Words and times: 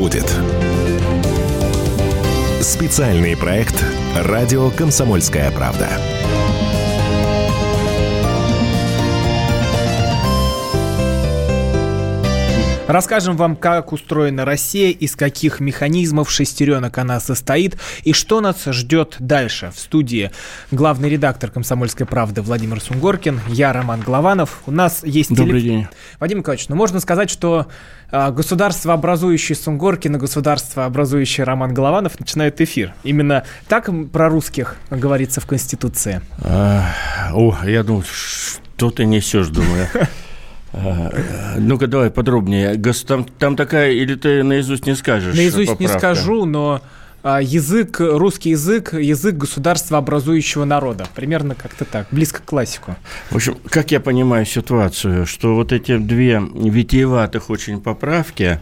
будет. 0.00 0.34
Специальный 2.62 3.36
проект 3.36 3.84
«Радио 4.16 4.70
Комсомольская 4.70 5.50
правда». 5.50 6.19
Расскажем 12.90 13.36
вам, 13.36 13.54
как 13.54 13.92
устроена 13.92 14.44
Россия, 14.44 14.90
из 14.90 15.14
каких 15.14 15.60
механизмов 15.60 16.28
шестеренок 16.28 16.98
она 16.98 17.20
состоит 17.20 17.76
и 18.02 18.12
что 18.12 18.40
нас 18.40 18.64
ждет 18.64 19.14
дальше. 19.20 19.70
В 19.72 19.78
студии 19.78 20.32
главный 20.72 21.08
редактор 21.08 21.52
«Комсомольской 21.52 22.04
правды» 22.04 22.42
Владимир 22.42 22.80
Сунгоркин, 22.80 23.42
я 23.46 23.72
Роман 23.72 24.00
Главанов. 24.00 24.62
У 24.66 24.72
нас 24.72 25.04
есть... 25.04 25.32
Добрый 25.32 25.60
теле... 25.60 25.70
день. 25.70 25.86
Вадим 26.18 26.38
Николаевич, 26.38 26.68
ну 26.68 26.74
можно 26.74 26.98
сказать, 26.98 27.30
что 27.30 27.68
а, 28.10 28.32
государство, 28.32 28.92
образующее 28.92 29.54
Сунгоркин 29.54 30.16
и 30.16 30.18
государство, 30.18 30.84
образующее 30.84 31.44
Роман 31.44 31.72
Голованов, 31.72 32.18
начинают 32.18 32.60
эфир. 32.60 32.92
Именно 33.04 33.44
так 33.68 33.88
про 34.10 34.28
русских 34.28 34.74
говорится 34.90 35.40
в 35.40 35.46
Конституции? 35.46 36.22
А, 36.42 36.86
о, 37.34 37.56
я 37.64 37.84
думаю, 37.84 38.04
что 38.04 38.90
ты 38.90 39.04
несешь, 39.04 39.46
думаю. 39.46 39.86
А, 40.72 41.56
ну-ка, 41.58 41.86
давай 41.86 42.10
подробнее. 42.10 42.80
Там, 43.06 43.24
там 43.24 43.56
такая, 43.56 43.92
или 43.92 44.14
ты 44.14 44.42
наизусть 44.42 44.86
не 44.86 44.94
скажешь? 44.94 45.34
Наизусть 45.34 45.70
поправка? 45.70 45.82
не 45.82 45.98
скажу, 45.98 46.44
но 46.44 46.80
а, 47.22 47.42
язык, 47.42 48.00
русский 48.00 48.50
язык, 48.50 48.94
язык 48.94 49.36
государства 49.36 49.98
образующего 49.98 50.64
народа. 50.64 51.06
Примерно 51.14 51.54
как-то 51.54 51.84
так, 51.84 52.06
близко 52.10 52.40
к 52.40 52.44
классику. 52.46 52.96
В 53.30 53.36
общем, 53.36 53.58
как 53.68 53.90
я 53.90 54.00
понимаю 54.00 54.46
ситуацию, 54.46 55.26
что 55.26 55.54
вот 55.54 55.72
эти 55.72 55.98
две 55.98 56.40
витиеватых 56.40 57.50
очень 57.50 57.80
поправки, 57.80 58.60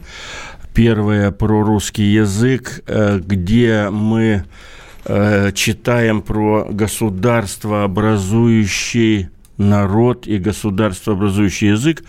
первая 0.75 1.31
про 1.31 1.62
русский 1.62 2.05
язык, 2.05 2.83
э, 2.87 3.20
где 3.25 3.91
мы 3.91 4.45
э, 5.05 5.53
читаем 5.53 6.20
про 6.20 6.67
государство 6.69 7.84
образующий 7.84 9.28
народ 9.59 10.27
и 10.27 10.39
государство 10.39 11.12
образующий 11.12 11.69
язык, 11.70 12.05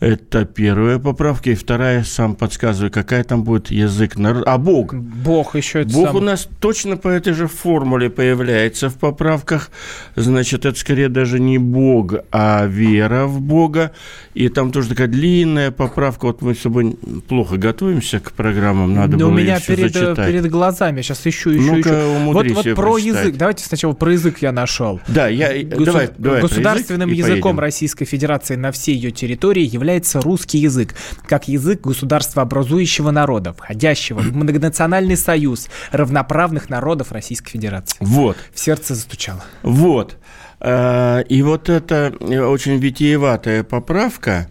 это 0.00 0.44
первая 0.44 0.98
поправка. 0.98 1.50
И 1.50 1.54
вторая, 1.54 2.04
сам 2.04 2.34
подсказываю, 2.34 2.90
какая 2.90 3.24
там 3.24 3.44
будет 3.44 3.70
язык 3.70 4.16
народа. 4.16 4.44
А 4.52 4.58
Бог. 4.58 4.94
Бог 4.94 5.56
еще 5.56 5.80
это 5.82 5.92
Бог 5.92 6.08
сам... 6.08 6.16
у 6.16 6.20
нас 6.20 6.48
точно 6.60 6.96
по 6.96 7.08
этой 7.08 7.32
же 7.32 7.46
формуле 7.46 8.10
появляется 8.10 8.90
в 8.90 8.94
поправках. 8.94 9.70
Значит, 10.16 10.66
это 10.66 10.78
скорее 10.78 11.08
даже 11.08 11.40
не 11.40 11.58
Бог, 11.58 12.14
а 12.30 12.66
вера 12.66 13.26
в 13.26 13.40
Бога. 13.40 13.92
И 14.34 14.48
там 14.48 14.72
тоже 14.72 14.90
такая 14.90 15.08
длинная 15.08 15.70
поправка. 15.70 16.26
Вот 16.26 16.42
мы 16.42 16.54
с 16.54 16.60
собой 16.60 16.96
плохо 17.28 17.56
готовимся 17.56 18.20
к 18.20 18.32
программам. 18.32 18.94
Надо 18.94 19.16
да 19.16 19.24
было 19.24 19.28
у 19.28 19.32
меня 19.32 19.60
перед, 19.60 19.92
зачитать. 19.92 20.26
перед 20.26 20.50
глазами. 20.50 21.02
Сейчас 21.02 21.26
ищу, 21.26 21.56
ищу, 21.56 21.80
ищу. 21.80 21.94
Вот, 22.24 22.34
вот 22.34 22.62
про 22.62 22.74
прочитать. 22.74 23.04
язык. 23.04 23.36
Давайте 23.36 23.64
сначала 23.64 23.92
про 23.92 24.12
язык 24.12 24.38
я 24.40 24.52
нашел. 24.52 25.00
Да, 25.08 25.28
я... 25.28 25.62
Госу... 25.64 25.84
давай, 25.84 26.10
давай 26.18 26.40
Государственным 26.40 27.10
языком 27.10 27.42
поедем. 27.42 27.60
Российской 27.60 28.04
Федерации 28.04 28.56
на 28.56 28.72
всей 28.72 28.94
ее 28.94 29.10
территории 29.10 29.62
является 29.62 29.83
является 29.84 30.22
русский 30.22 30.58
язык, 30.58 30.94
как 31.28 31.46
язык 31.46 31.82
государства 31.82 32.42
образующего 32.42 33.10
народа, 33.10 33.52
входящего 33.52 34.20
в 34.20 34.34
многонациональный 34.34 35.16
союз 35.16 35.68
равноправных 35.92 36.70
народов 36.70 37.12
Российской 37.12 37.50
Федерации. 37.50 37.98
Вот. 38.00 38.38
В 38.54 38.58
сердце 38.58 38.94
застучало. 38.94 39.44
Вот. 39.62 40.16
Э, 40.60 41.22
и 41.28 41.42
вот 41.42 41.68
эта 41.68 42.14
очень 42.18 42.78
витиеватая 42.78 43.62
поправка, 43.62 44.48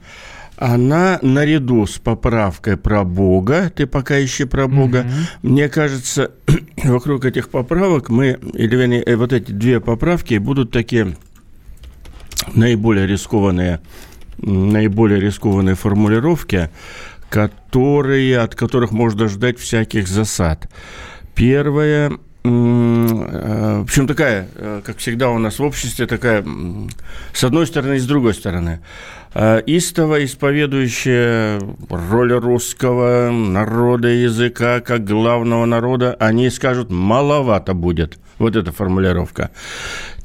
она 0.57 1.17
наряду 1.23 1.87
с 1.87 1.97
поправкой 1.97 2.77
про 2.77 3.03
Бога, 3.03 3.71
ты 3.75 3.87
пока 3.87 4.23
ищи 4.23 4.45
про 4.45 4.67
Бога, 4.67 4.99
угу. 4.99 5.49
мне 5.49 5.67
кажется, 5.67 6.29
вокруг 6.83 7.25
этих 7.25 7.49
поправок 7.49 8.09
мы, 8.09 8.37
или 8.53 8.75
вернее, 8.75 9.01
э, 9.03 9.15
вот 9.15 9.33
эти 9.33 9.51
две 9.51 9.79
поправки 9.79 10.37
будут 10.37 10.69
такие 10.69 11.15
наиболее 12.53 13.07
рискованные 13.07 13.79
наиболее 14.37 15.19
рискованные 15.19 15.75
формулировки, 15.75 16.69
которые, 17.29 18.39
от 18.39 18.55
которых 18.55 18.91
можно 18.91 19.27
ждать 19.27 19.57
всяких 19.57 20.07
засад. 20.07 20.69
Первое, 21.35 22.11
э, 22.11 22.17
в 22.43 23.83
общем, 23.83 24.07
такая, 24.07 24.47
э, 24.55 24.81
как 24.85 24.97
всегда 24.97 25.29
у 25.29 25.39
нас 25.39 25.57
в 25.59 25.63
обществе, 25.63 26.05
такая, 26.05 26.45
с 27.33 27.43
одной 27.43 27.65
стороны 27.65 27.95
и 27.95 27.99
с 27.99 28.05
другой 28.05 28.33
стороны. 28.33 28.81
Э, 29.33 29.61
истово 29.65 30.23
исповедующая 30.23 31.59
роль 31.89 32.33
русского 32.33 33.31
народа 33.31 34.09
языка 34.09 34.79
как 34.79 35.03
главного 35.03 35.65
народа, 35.65 36.15
они 36.19 36.51
скажут, 36.51 36.91
маловато 36.91 37.73
будет. 37.73 38.19
Вот 38.37 38.55
эта 38.55 38.71
формулировка. 38.71 39.49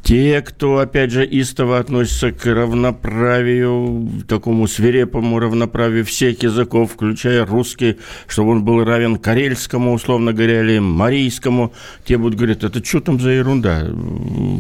Те, 0.03 0.41
кто, 0.41 0.79
опять 0.79 1.11
же, 1.11 1.27
истово 1.27 1.79
относится 1.79 2.33
к 2.33 2.47
равноправию, 2.47 4.09
такому 4.27 4.67
свирепому 4.67 5.39
равноправию 5.39 6.05
всех 6.05 6.43
языков, 6.43 6.93
включая 6.93 7.45
русский, 7.45 7.99
чтобы 8.27 8.53
он 8.53 8.65
был 8.65 8.85
равен 8.85 9.17
карельскому, 9.17 9.93
условно 9.93 10.33
говоря, 10.33 10.63
или 10.63 10.79
марийскому, 10.79 11.73
те 12.07 12.17
будут 12.17 12.39
говорить, 12.39 12.65
это 12.65 12.83
что 12.83 13.01
там 13.01 13.21
за 13.21 13.31
ерунда 13.31 13.87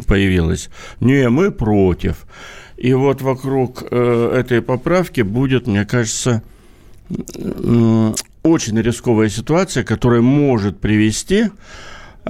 появилась? 0.06 0.68
Не, 1.00 1.28
мы 1.30 1.50
против. 1.50 2.26
И 2.76 2.92
вот 2.92 3.22
вокруг 3.22 3.84
э, 3.90 4.32
этой 4.38 4.60
поправки 4.62 5.22
будет, 5.22 5.66
мне 5.66 5.84
кажется, 5.84 6.42
э, 7.10 8.12
очень 8.42 8.80
рисковая 8.80 9.28
ситуация, 9.28 9.82
которая 9.82 10.20
может 10.20 10.78
привести 10.78 11.46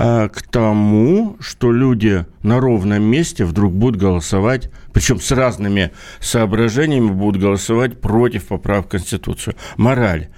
а, 0.01 0.29
к 0.29 0.43
тому, 0.43 1.37
что 1.41 1.73
люди 1.73 2.25
на 2.45 2.61
ровном 2.61 3.03
месте 3.03 3.45
вдруг 3.45 3.73
будут 3.73 4.01
голосовать, 4.01 4.71
причем 4.93 5.21
с 5.21 5.33
разными 5.33 5.91
соображениями 6.21 7.11
будут 7.11 7.43
голосовать 7.43 8.01
против 8.01 8.47
поправок 8.47 8.87
в 8.87 8.91
Конституцию. 8.91 9.57
Мораль. 9.77 10.29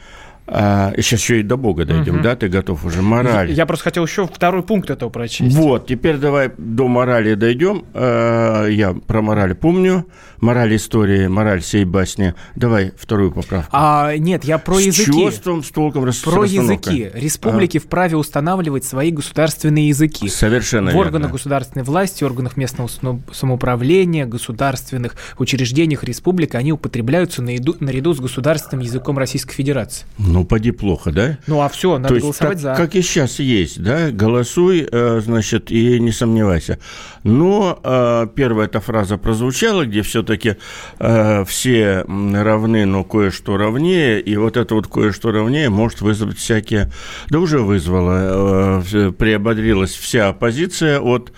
А, 0.53 0.93
сейчас 0.97 1.21
еще 1.21 1.41
и 1.41 1.43
до 1.43 1.57
Бога 1.57 1.85
дойдем, 1.85 2.17
угу. 2.17 2.23
да? 2.25 2.35
Ты 2.35 2.49
готов 2.49 2.85
уже? 2.85 3.03
Мораль. 3.03 3.53
Я 3.53 3.67
просто 3.67 3.85
хотел 3.85 4.05
еще 4.05 4.27
второй 4.27 4.63
пункт 4.63 4.91
этого 4.91 5.09
прочесть. 5.09 5.55
Вот, 5.57 5.87
теперь 5.87 6.17
давай 6.17 6.51
до 6.59 6.89
морали 6.89 7.35
дойдем. 7.35 7.85
А, 7.95 8.67
я 8.67 8.93
про 8.93 9.23
мораль 9.23 9.55
помню. 9.55 10.07
Мораль 10.41 10.75
истории, 10.75 11.27
мораль 11.27 11.61
всей 11.61 11.85
басни. 11.85 12.35
Давай 12.57 12.93
вторую 12.97 13.31
поправку. 13.31 13.71
А, 13.73 14.17
нет, 14.17 14.45
я 14.45 14.59
про 14.59 14.81
с 14.81 14.87
языки. 14.87 15.13
С 15.13 15.15
чувством, 15.15 15.63
с 15.63 15.71
толком, 15.71 16.05
рас... 16.05 16.17
Про 16.17 16.45
языки. 16.45 17.11
Республики 17.15 17.77
а. 17.77 17.81
вправе 17.81 18.17
устанавливать 18.17 18.85
свои 18.85 19.11
государственные 19.11 19.89
языки. 19.89 20.29
Совершенно 20.29 20.91
В 20.93 20.97
органах 20.97 21.31
государственной 21.31 21.85
власти, 21.85 22.25
органах 22.25 22.57
местного 22.57 22.91
самоуправления, 23.33 24.27
государственных 24.27 25.15
учреждениях 25.39 26.05
республик, 26.05 26.55
они 26.55 26.73
употребляются 26.73 27.43
наряду, 27.43 27.77
наряду 27.79 28.15
с 28.15 28.21
государственным 28.21 28.85
языком 28.85 29.19
Российской 29.19 29.55
Федерации. 29.55 30.07
Ну, 30.19 30.40
ну, 30.41 30.47
поди 30.47 30.71
плохо, 30.71 31.13
да? 31.13 31.39
Ну, 31.47 31.61
а 31.61 31.69
все, 31.69 31.99
надо 31.99 32.09
То 32.09 32.15
есть, 32.15 32.25
голосовать 32.25 32.63
так, 32.63 32.77
за. 32.77 32.83
Как 32.83 32.95
и 32.95 33.03
сейчас 33.03 33.41
есть, 33.41 33.83
да? 33.83 34.11
Голосуй, 34.11 34.89
э, 34.91 35.21
значит, 35.23 35.71
и 35.71 36.01
не 36.01 36.13
сомневайся. 36.13 36.79
Но 37.25 37.79
э, 37.85 38.27
первая 38.35 38.67
эта 38.67 38.81
фраза 38.81 39.19
прозвучала, 39.19 39.85
где 39.85 40.01
все-таки 40.01 40.57
э, 40.99 41.45
все 41.45 42.05
равны, 42.07 42.87
но 42.87 43.05
кое-что 43.05 43.59
равнее, 43.59 44.21
и 44.21 44.37
вот 44.37 44.57
это 44.57 44.75
вот 44.75 44.87
кое-что 44.87 45.31
равнее 45.31 45.69
может 45.69 46.01
вызвать 46.01 46.39
всякие... 46.39 46.91
Да 47.29 47.39
уже 47.39 47.61
вызвало, 47.61 48.83
приободрилась 49.19 49.93
вся 49.93 50.29
оппозиция 50.29 51.01
от 51.01 51.33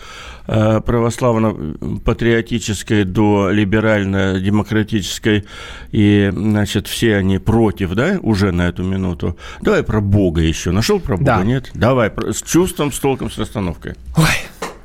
православно-патриотической 0.46 3.04
до 3.04 3.50
либерально-демократической, 3.50 5.44
и, 5.90 6.32
значит, 6.34 6.88
все 6.88 7.16
они 7.16 7.38
против, 7.38 7.94
да, 7.94 8.18
уже 8.22 8.52
на 8.52 8.68
эту 8.68 8.82
минуту. 8.82 9.36
Давай 9.60 9.82
про 9.82 10.00
Бога 10.00 10.40
еще. 10.40 10.70
Нашел 10.70 11.00
про 11.00 11.16
Бога, 11.16 11.24
да. 11.24 11.42
нет? 11.42 11.70
Давай, 11.74 12.10
с 12.30 12.42
чувством, 12.42 12.92
с 12.92 12.98
толком, 12.98 13.30
с 13.30 13.38
расстановкой. 13.38 13.94
Ой. 14.16 14.24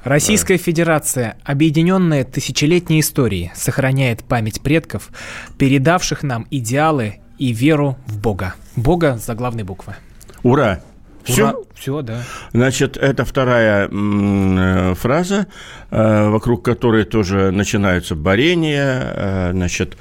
Российская 0.03 0.57
Федерация, 0.57 1.37
объединенная 1.43 2.23
тысячелетней 2.23 3.01
историей, 3.01 3.51
сохраняет 3.55 4.23
память 4.23 4.61
предков, 4.61 5.09
передавших 5.57 6.23
нам 6.23 6.47
идеалы 6.49 7.19
и 7.37 7.51
веру 7.51 7.97
в 8.05 8.17
Бога. 8.17 8.55
Бога 8.77 9.17
за 9.17 9.35
главной 9.35 9.63
буквы. 9.63 9.95
Ура! 10.43 10.79
Все? 11.27 11.49
Ура. 11.49 11.55
Все, 11.75 12.01
да. 12.01 12.23
Значит, 12.53 12.97
это 12.97 13.25
вторая 13.25 13.89
э, 13.91 14.93
фраза, 14.95 15.47
э, 15.91 16.29
вокруг 16.29 16.63
которой 16.63 17.03
тоже 17.03 17.51
начинаются 17.51 18.15
борения, 18.15 19.13
э, 19.15 19.51
значит, 19.51 19.97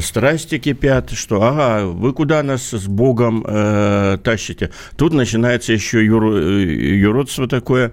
страсти 0.00 0.58
кипят, 0.58 1.10
что, 1.10 1.42
ага, 1.42 1.86
вы 1.86 2.12
куда 2.12 2.42
нас 2.42 2.70
с 2.70 2.86
Богом 2.86 3.44
э, 3.46 4.18
тащите? 4.24 4.70
Тут 4.96 5.12
начинается 5.12 5.72
еще 5.72 6.04
юр, 6.04 6.24
юродство 6.24 7.46
такое, 7.46 7.92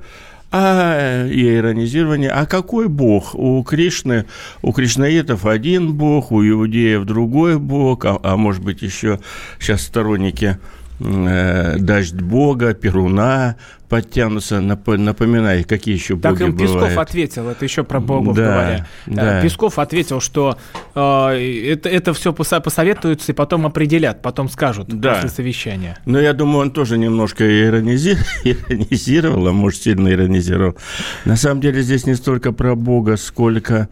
а 0.52 1.28
и 1.28 1.56
иронизирование. 1.56 2.32
А 2.32 2.46
какой 2.46 2.88
бог? 2.88 3.36
У 3.36 3.62
Кришны, 3.64 4.26
у 4.62 4.72
кришнаитов 4.72 5.46
один 5.46 5.94
бог, 5.94 6.32
у 6.32 6.42
иудеев 6.42 7.04
другой 7.06 7.60
бог, 7.60 8.06
а, 8.06 8.20
а 8.24 8.38
может 8.38 8.64
быть 8.64 8.82
еще 8.82 9.20
сейчас 9.60 9.84
сторонники 9.84 10.58
э, 11.00 11.78
дождь 11.80 12.22
Бога, 12.22 12.74
Перуна 12.74 13.56
подтянутся, 13.90 14.62
напоминай, 14.62 15.64
какие 15.64 15.96
еще 15.96 16.16
боги 16.16 16.22
Так 16.22 16.42
им 16.42 16.56
Песков 16.56 16.76
бывают. 16.76 17.00
ответил, 17.00 17.50
это 17.50 17.66
еще 17.66 17.84
про 17.84 18.00
богов 18.00 18.36
да, 18.36 18.44
говоря. 18.44 18.88
Да. 19.08 19.42
Песков 19.42 19.80
ответил, 19.80 20.22
что 20.22 20.58
э, 20.94 21.72
это, 21.72 21.90
это 21.90 22.14
все 22.14 22.32
посоветуются 22.32 23.32
и 23.32 23.36
потом 23.36 23.66
определят, 23.66 24.22
потом 24.22 24.48
скажут 24.48 24.90
да. 24.90 25.16
после 25.16 25.30
совещания. 25.30 25.98
Но 26.06 26.20
я 26.20 26.34
думаю, 26.34 26.62
он 26.62 26.72
тоже 26.72 27.00
немножко 27.00 27.44
иронизировал, 27.64 29.48
а 29.48 29.54
может, 29.54 29.82
сильно 29.82 30.10
иронизировал. 30.10 30.78
На 31.26 31.36
самом 31.36 31.60
деле 31.60 31.82
здесь 31.82 32.06
не 32.06 32.14
столько 32.14 32.52
про 32.52 32.76
Бога, 32.76 33.18
сколько 33.18 33.90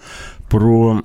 про, 0.50 1.04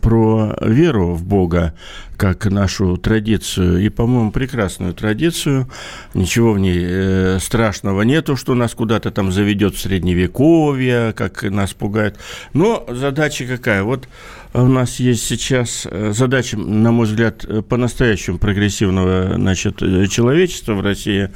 про 0.00 0.56
веру 0.60 1.14
в 1.14 1.24
Бога, 1.24 1.74
как 2.16 2.46
нашу 2.46 2.96
традицию, 2.96 3.84
и, 3.84 3.88
по-моему, 3.88 4.30
прекрасную 4.30 4.94
традицию. 4.94 5.68
Ничего 6.14 6.52
в 6.52 6.58
ней 6.58 6.78
э, 6.80 7.38
страшного 7.40 8.02
нету, 8.02 8.36
что 8.36 8.54
нас 8.54 8.74
куда-то 8.74 9.10
там 9.10 9.32
заведет 9.32 9.74
в 9.74 9.80
Средневековье, 9.80 11.12
как 11.16 11.42
нас 11.42 11.72
пугает. 11.72 12.18
Но 12.52 12.86
задача 12.88 13.46
какая? 13.46 13.82
Вот 13.82 14.08
у 14.54 14.66
нас 14.66 15.00
есть 15.00 15.24
сейчас 15.24 15.86
э, 15.90 16.12
задача, 16.12 16.56
на 16.56 16.92
мой 16.92 17.06
взгляд, 17.06 17.44
э, 17.44 17.62
по-настоящему 17.62 18.38
прогрессивного 18.38 19.34
значит, 19.34 19.78
человечества 19.78 20.74
в 20.74 20.80
России. 20.80 21.30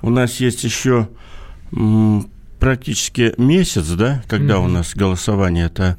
У 0.00 0.10
нас 0.10 0.40
есть 0.40 0.64
еще 0.64 1.08
практически 2.58 3.34
месяц, 3.38 3.88
да, 3.88 4.22
когда 4.28 4.54
mm-hmm. 4.54 4.64
у 4.64 4.68
нас 4.68 4.94
голосование 4.94 5.66
это 5.66 5.98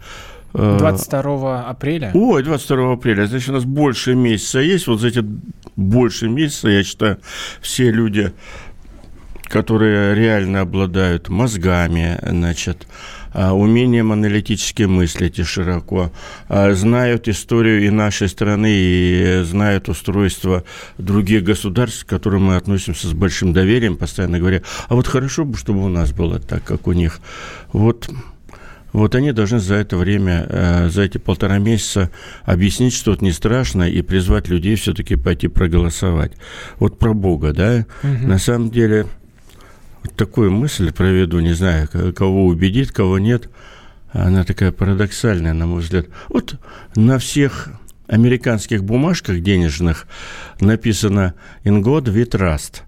22 0.53 1.61
э, 1.61 1.69
апреля? 1.69 2.11
Ой, 2.13 2.43
22 2.43 2.93
апреля. 2.93 3.25
Значит, 3.25 3.49
у 3.49 3.53
нас 3.53 3.65
больше 3.65 4.15
месяца 4.15 4.59
есть. 4.59 4.87
Вот 4.87 4.99
за 4.99 5.07
эти 5.07 5.25
больше 5.75 6.29
месяца, 6.29 6.69
я 6.69 6.83
считаю, 6.83 7.17
все 7.61 7.91
люди, 7.91 8.31
которые 9.43 10.15
реально 10.15 10.61
обладают 10.61 11.29
мозгами, 11.29 12.19
значит, 12.23 12.87
а, 13.33 13.53
умением 13.53 14.11
аналитически 14.11 14.83
мыслить 14.83 15.39
и 15.39 15.43
широко, 15.43 16.11
а, 16.49 16.73
знают 16.73 17.27
историю 17.27 17.83
и 17.85 17.89
нашей 17.89 18.29
страны, 18.29 18.71
и 18.71 19.41
знают 19.43 19.89
устройство 19.89 20.63
других 20.99 21.43
государств, 21.43 22.05
к 22.05 22.09
которым 22.09 22.45
мы 22.45 22.57
относимся 22.57 23.07
с 23.07 23.13
большим 23.13 23.51
доверием, 23.51 23.97
постоянно 23.97 24.37
говоря, 24.37 24.61
а 24.87 24.95
вот 24.95 25.07
хорошо 25.07 25.45
бы, 25.45 25.57
чтобы 25.57 25.83
у 25.83 25.89
нас 25.89 26.11
было 26.11 26.39
так, 26.39 26.63
как 26.63 26.85
у 26.87 26.93
них. 26.93 27.19
Вот 27.71 28.07
вот 28.93 29.15
они 29.15 29.31
должны 29.31 29.59
за 29.59 29.75
это 29.75 29.97
время, 29.97 30.45
э, 30.47 30.89
за 30.89 31.01
эти 31.01 31.17
полтора 31.17 31.57
месяца 31.57 32.11
объяснить, 32.43 32.93
что 32.93 33.13
это 33.13 33.25
не 33.25 33.31
страшно, 33.31 33.89
и 33.89 34.01
призвать 34.01 34.47
людей 34.47 34.75
все-таки 34.75 35.15
пойти 35.15 35.47
проголосовать. 35.47 36.33
Вот 36.77 36.99
про 36.99 37.13
Бога, 37.13 37.53
да? 37.53 37.85
Угу. 38.03 38.27
На 38.27 38.37
самом 38.37 38.69
деле, 38.69 39.07
вот 40.03 40.15
такую 40.15 40.51
мысль 40.51 40.93
проведу, 40.93 41.39
не 41.39 41.53
знаю, 41.53 41.89
кого 42.15 42.45
убедит, 42.45 42.91
кого 42.91 43.17
нет. 43.17 43.49
Она 44.11 44.43
такая 44.43 44.71
парадоксальная, 44.71 45.53
на 45.53 45.65
мой 45.65 45.81
взгляд. 45.81 46.05
Вот 46.29 46.59
на 46.95 47.17
всех 47.17 47.69
американских 48.07 48.83
бумажках 48.83 49.41
денежных 49.41 50.07
написано 50.59 51.33
«In 51.63 51.81
God 51.81 52.13
we 52.13 52.29
trust» 52.29 52.81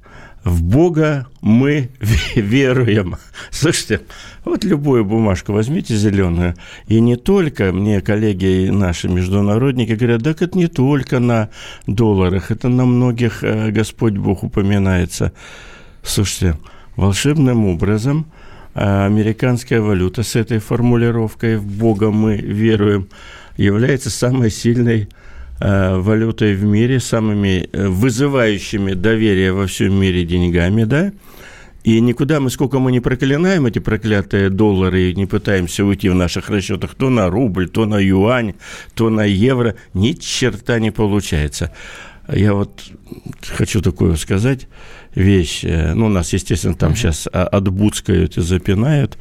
в 0.45 0.61
Бога 0.61 1.25
мы 1.41 1.89
веруем. 2.35 3.17
Слушайте, 3.49 4.01
вот 4.45 4.63
любую 4.63 5.03
бумажку 5.03 5.51
возьмите 5.51 5.95
зеленую, 5.95 6.53
и 6.87 7.01
не 7.01 7.15
только, 7.15 7.73
мне 7.73 7.99
коллеги 7.99 8.69
наши 8.69 9.09
международники 9.09 9.93
говорят, 9.93 10.23
так 10.23 10.43
это 10.43 10.57
не 10.57 10.67
только 10.67 11.19
на 11.19 11.49
долларах, 11.87 12.51
это 12.51 12.69
на 12.69 12.85
многих 12.85 13.43
э, 13.43 13.71
Господь 13.71 14.13
Бог 14.13 14.43
упоминается. 14.43 15.33
Слушайте, 16.03 16.57
волшебным 16.95 17.65
образом 17.65 18.27
э, 18.75 19.05
американская 19.05 19.81
валюта 19.81 20.21
с 20.21 20.35
этой 20.35 20.59
формулировкой 20.59 21.57
«в 21.57 21.65
Бога 21.65 22.11
мы 22.11 22.37
веруем» 22.37 23.09
является 23.57 24.11
самой 24.11 24.51
сильной 24.51 25.09
валютой 25.59 26.55
в 26.55 26.63
мире, 26.63 26.99
самыми 26.99 27.69
э, 27.71 27.87
вызывающими 27.87 28.93
доверие 28.93 29.53
во 29.53 29.67
всем 29.67 29.93
мире 29.93 30.25
деньгами, 30.25 30.83
да, 30.83 31.13
и 31.83 32.01
никуда 32.01 32.39
мы, 32.39 32.49
сколько 32.49 32.79
мы 32.79 32.91
не 32.91 32.99
проклинаем 32.99 33.65
эти 33.67 33.79
проклятые 33.79 34.49
доллары 34.49 35.11
и 35.11 35.15
не 35.15 35.27
пытаемся 35.27 35.85
уйти 35.85 36.09
в 36.09 36.15
наших 36.15 36.49
расчетах 36.49 36.95
то 36.95 37.09
на 37.09 37.29
рубль, 37.29 37.69
то 37.69 37.85
на 37.85 37.99
юань, 37.99 38.55
то 38.95 39.09
на 39.09 39.23
евро, 39.23 39.75
ни 39.93 40.13
черта 40.13 40.79
не 40.79 40.91
получается. 40.91 41.71
Я 42.27 42.55
вот 42.55 42.83
хочу 43.55 43.81
такое 43.81 44.15
сказать 44.15 44.67
вещь. 45.13 45.63
Э, 45.63 45.93
ну, 45.93 46.09
нас, 46.09 46.33
естественно, 46.33 46.75
там 46.75 46.95
сейчас 46.95 47.27
отбуцкают 47.31 48.37
и 48.37 48.41
запинают, 48.41 49.17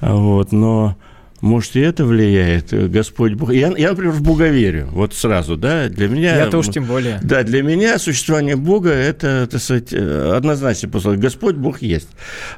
вот, 0.00 0.50
но 0.50 0.96
может, 1.40 1.76
и 1.76 1.80
это 1.80 2.04
влияет, 2.04 2.72
э, 2.72 2.88
Господь 2.88 3.34
Бог. 3.34 3.52
Я, 3.52 3.72
я, 3.76 3.90
например, 3.90 4.12
в 4.12 4.22
Бога 4.22 4.48
верю, 4.48 4.88
вот 4.90 5.14
сразу, 5.14 5.56
да, 5.56 5.88
для 5.88 6.08
меня... 6.08 6.36
Я 6.36 6.46
тоже 6.46 6.72
тем 6.72 6.84
более. 6.84 7.20
Да, 7.22 7.44
для 7.44 7.62
меня 7.62 7.98
существование 7.98 8.56
Бога– 8.56 8.90
это, 8.90 9.46
так 9.48 9.60
сказать, 9.60 9.92
э, 9.92 10.32
однозначно 10.36 10.88
послать. 10.88 11.20
Господь 11.20 11.54
Бог 11.54 11.80
есть. 11.80 12.08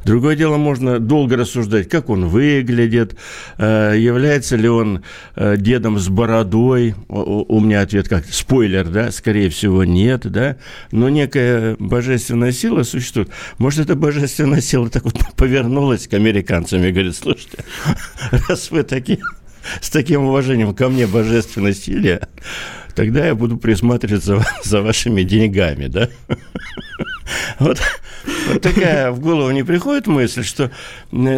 Другое 0.04 0.34
дело, 0.34 0.56
можно 0.56 0.98
долго 0.98 1.36
рассуждать, 1.36 1.88
как 1.88 2.08
он 2.08 2.26
выглядит, 2.26 3.16
э, 3.58 3.94
является 3.98 4.56
ли 4.56 4.68
он 4.68 5.02
дедом 5.36 5.98
с 5.98 6.08
бородой. 6.08 6.94
У 7.08 7.60
меня 7.60 7.82
ответ 7.82 8.08
как 8.08 8.24
спойлер, 8.26 8.88
да, 8.88 9.10
скорее 9.12 9.50
всего, 9.50 9.84
нет, 9.84 10.22
да, 10.30 10.56
но 10.90 11.08
некая 11.08 11.76
божественная 11.78 12.52
сила 12.52 12.82
существует. 12.82 13.28
Может, 13.58 13.80
эта 13.80 13.94
божественная 13.94 14.60
сила 14.60 14.88
так 14.88 15.04
вот 15.04 15.14
повернулась 15.36 16.06
к 16.08 16.14
американцам 16.14 16.82
и 16.84 16.90
говорит, 16.90 17.16
слушайте, 17.16 17.58
раз 18.48 18.69
вы 18.70 18.82
такие, 18.82 19.20
с 19.80 19.90
таким 19.90 20.24
уважением 20.24 20.74
ко 20.74 20.88
мне, 20.88 21.06
божественной 21.06 21.74
силе, 21.74 22.28
тогда 22.94 23.26
я 23.26 23.34
буду 23.34 23.56
присматриваться 23.56 24.44
за, 24.64 24.82
вашими 24.82 25.22
деньгами, 25.22 25.86
да? 25.86 26.08
Вот, 27.58 27.78
вот 28.48 28.62
такая 28.62 29.10
в 29.12 29.20
голову 29.20 29.50
не 29.50 29.62
приходит 29.62 30.06
мысль, 30.06 30.44
что, 30.44 30.70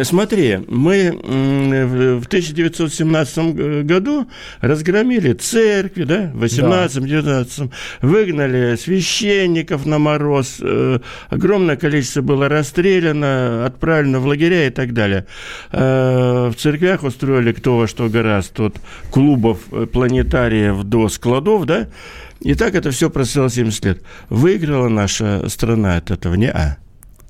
смотри, 0.03 0.59
мы 0.67 1.11
в 1.11 2.25
1917 2.25 3.85
году 3.85 4.27
разгромили 4.61 5.33
церкви, 5.33 6.03
да, 6.03 6.31
в 6.33 6.43
18-19, 6.43 7.71
выгнали 8.01 8.75
священников 8.75 9.85
на 9.85 9.99
мороз, 9.99 10.57
э, 10.61 10.99
огромное 11.29 11.75
количество 11.75 12.21
было 12.21 12.49
расстреляно, 12.49 13.65
отправлено 13.65 14.19
в 14.19 14.25
лагеря 14.25 14.67
и 14.67 14.71
так 14.71 14.93
далее. 14.93 15.25
Э, 15.71 16.49
в 16.49 16.55
церквях 16.55 17.03
устроили 17.03 17.51
кто 17.51 17.77
во 17.77 17.87
что 17.87 18.09
гораздо, 18.09 18.53
тут 18.53 18.75
клубов, 19.11 19.59
э, 19.71 19.85
планетариев 19.85 20.83
до 20.83 21.09
складов, 21.09 21.42
да, 21.65 21.87
и 22.39 22.55
так 22.55 22.75
это 22.75 22.91
все 22.91 23.09
простояло 23.09 23.49
70 23.49 23.85
лет. 23.85 24.03
Выиграла 24.29 24.89
наша 24.89 25.47
страна 25.49 25.97
от 25.97 26.11
этого? 26.11 26.33
Не-а. 26.35 26.77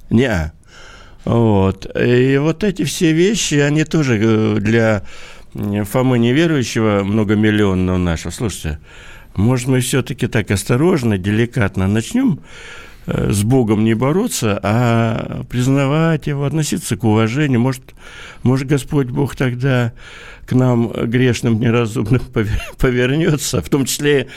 Не-а. 0.10 0.53
Вот. 1.25 1.86
И 2.00 2.38
вот 2.38 2.63
эти 2.63 2.84
все 2.84 3.13
вещи, 3.13 3.55
они 3.55 3.84
тоже 3.84 4.20
э, 4.22 4.55
для 4.60 5.03
Фомы 5.53 6.17
неверующего, 6.17 7.03
многомиллионного 7.03 7.98
нашего, 7.98 8.32
слушайте, 8.32 8.79
может, 9.36 9.67
мы 9.67 9.82
все-таки 9.82 10.25
так 10.25 10.50
осторожно, 10.50 11.20
деликатно 11.20 11.88
начнем 11.88 12.39
э, 13.05 13.32
с 13.32 13.43
Богом 13.43 13.84
не 13.84 13.93
бороться, 13.93 14.60
а 14.63 15.43
признавать 15.50 16.25
его, 16.25 16.46
относиться 16.46 16.98
к 16.98 17.03
уважению. 17.03 17.60
Может, 17.60 17.93
может 18.41 18.67
Господь 18.67 19.08
Бог 19.08 19.36
тогда 19.36 19.93
к 20.45 20.53
нам 20.53 20.89
грешным, 20.89 21.59
неразумным 21.59 22.21
повернется, 22.77 23.62
в 23.62 23.69
том 23.69 23.85
числе 23.85 24.27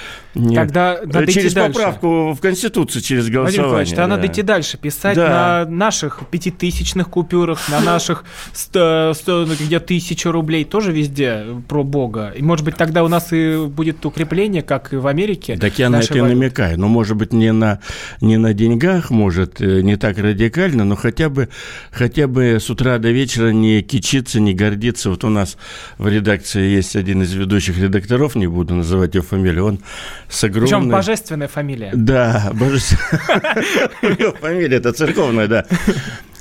Тогда 0.54 1.00
надо 1.04 1.32
через 1.32 1.54
поправку 1.54 2.26
дальше. 2.26 2.38
в 2.38 2.40
Конституцию, 2.42 3.02
через 3.02 3.28
голосование. 3.28 3.70
Владимир 3.70 3.96
тогда 3.96 4.02
да. 4.02 4.16
надо 4.16 4.26
идти 4.26 4.42
дальше, 4.42 4.76
писать 4.76 5.16
да. 5.16 5.64
на 5.66 5.70
наших 5.70 6.20
пятитысячных 6.30 7.08
купюрах, 7.08 7.68
на 7.68 7.80
наших 7.80 8.24
сто, 8.52 9.14
где 9.60 9.80
тысяча 9.80 10.30
рублей, 10.30 10.64
тоже 10.64 10.92
везде 10.92 11.44
про 11.68 11.82
Бога. 11.82 12.32
И, 12.36 12.42
может 12.42 12.64
быть, 12.64 12.76
тогда 12.76 13.02
у 13.02 13.08
нас 13.08 13.32
и 13.32 13.66
будет 13.66 14.04
укрепление, 14.04 14.62
как 14.62 14.92
и 14.92 14.96
в 14.96 15.06
Америке. 15.06 15.56
Так 15.56 15.78
я 15.78 15.88
на 15.88 16.00
это 16.00 16.12
валюты. 16.12 16.34
намекаю. 16.34 16.78
Но, 16.78 16.88
может 16.88 17.16
быть, 17.16 17.32
не 17.32 17.52
на, 17.52 17.80
не 18.20 18.36
на 18.36 18.52
деньгах, 18.52 19.10
может, 19.10 19.60
э, 19.60 19.80
не 19.80 19.96
так 19.96 20.18
радикально, 20.18 20.84
но 20.84 20.96
хотя 20.96 21.30
бы, 21.30 21.48
хотя 21.90 22.26
бы 22.26 22.58
с 22.60 22.68
утра 22.68 22.98
до 22.98 23.10
вечера 23.10 23.50
не 23.50 23.82
кичиться, 23.82 24.40
не 24.40 24.52
гордиться. 24.52 25.10
Вот 25.10 25.24
у 25.24 25.30
нас 25.30 25.56
в 25.98 26.08
редакции 26.08 26.62
есть 26.62 26.96
один 26.96 27.22
из 27.22 27.32
ведущих 27.32 27.78
редакторов, 27.78 28.34
не 28.34 28.46
буду 28.46 28.74
называть 28.74 29.14
его 29.14 29.24
фамилию, 29.24 29.64
он 29.64 29.80
с 30.28 30.44
огромной... 30.44 30.68
Причем 30.68 30.88
божественная 30.90 31.48
фамилия. 31.48 31.90
Да, 31.94 32.50
божественная. 32.52 34.32
Фамилия 34.40 34.76
это 34.76 34.92
церковная, 34.92 35.46
да. 35.46 35.66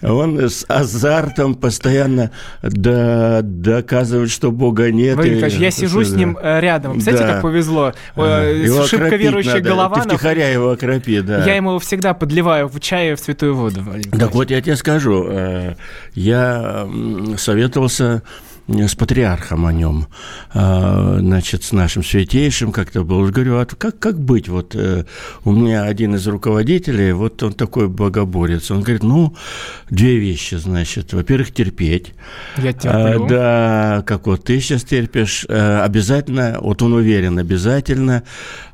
Он 0.01 0.39
с 0.39 0.65
азартом 0.67 1.55
постоянно 1.55 2.31
до, 2.62 3.39
доказывает, 3.43 4.29
что 4.29 4.51
Бога 4.51 4.91
нет. 4.91 5.15
Владимир 5.15 5.38
Николаевич, 5.38 5.62
я 5.62 5.71
сижу 5.71 6.03
с 6.03 6.12
ним 6.12 6.38
э, 6.41 6.59
рядом. 6.59 6.93
Представляете, 6.93 7.27
да. 7.27 7.33
как 7.33 7.41
повезло. 7.41 7.93
Э, 8.15 8.62
его 8.63 8.85
Шибко 8.85 9.15
верующий. 9.15 9.62
Голованов. 9.62 10.03
Ты 10.03 10.09
втихаря 10.09 10.50
его 10.50 10.71
окропи, 10.71 11.21
да. 11.21 11.45
Я 11.45 11.55
ему 11.55 11.79
всегда 11.79 12.13
подливаю 12.13 12.67
в 12.67 12.79
чай 12.79 13.15
в 13.15 13.19
святую 13.19 13.55
воду. 13.55 13.83
Так 14.12 14.33
вот, 14.33 14.51
я 14.51 14.62
тебе 14.62 14.75
скажу. 14.75 15.25
Э, 15.29 15.75
я 16.13 16.88
советовался 17.38 18.21
с 18.67 18.95
патриархом 18.95 19.65
о 19.65 19.74
нем, 19.74 20.07
а, 20.53 21.17
значит, 21.19 21.63
с 21.63 21.72
нашим 21.72 22.03
святейшим 22.03 22.72
как-то 22.72 23.03
был. 23.03 23.29
Говорю, 23.29 23.60
а 23.60 23.65
как, 23.65 24.00
как 24.00 24.19
быть? 24.19 24.50
Вот 24.50 24.75
э, 24.75 25.05
у 25.43 25.51
меня 25.51 25.84
один 25.84 26.15
из 26.15 26.27
руководителей, 26.27 27.12
вот 27.13 27.43
он 27.43 27.53
такой 27.53 27.88
богоборец. 27.88 28.72
Он 28.72 28.81
говорит, 28.81 29.03
ну, 29.03 29.36
две 29.89 30.17
вещи, 30.17 30.55
значит. 30.55 31.13
Во-первых, 31.13 31.53
терпеть. 31.53 32.13
Я 32.57 32.74
терплю. 32.74 33.25
А, 33.25 33.27
да, 33.27 34.03
как 34.05 34.25
вот 34.25 34.45
ты 34.45 34.60
сейчас 34.60 34.84
терпишь. 34.84 35.45
А, 35.48 35.84
обязательно, 35.84 36.57
вот 36.60 36.81
он 36.81 36.93
уверен, 36.93 37.38
обязательно 37.38 38.24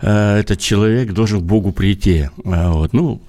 а, 0.01 0.39
этот 0.39 0.60
человек 0.60 1.12
должен 1.12 1.41
к 1.41 1.43
Богу 1.43 1.74
прийти. 1.74 2.29
А, 2.45 2.71
вот, 2.71 2.93
ну, 2.93 3.21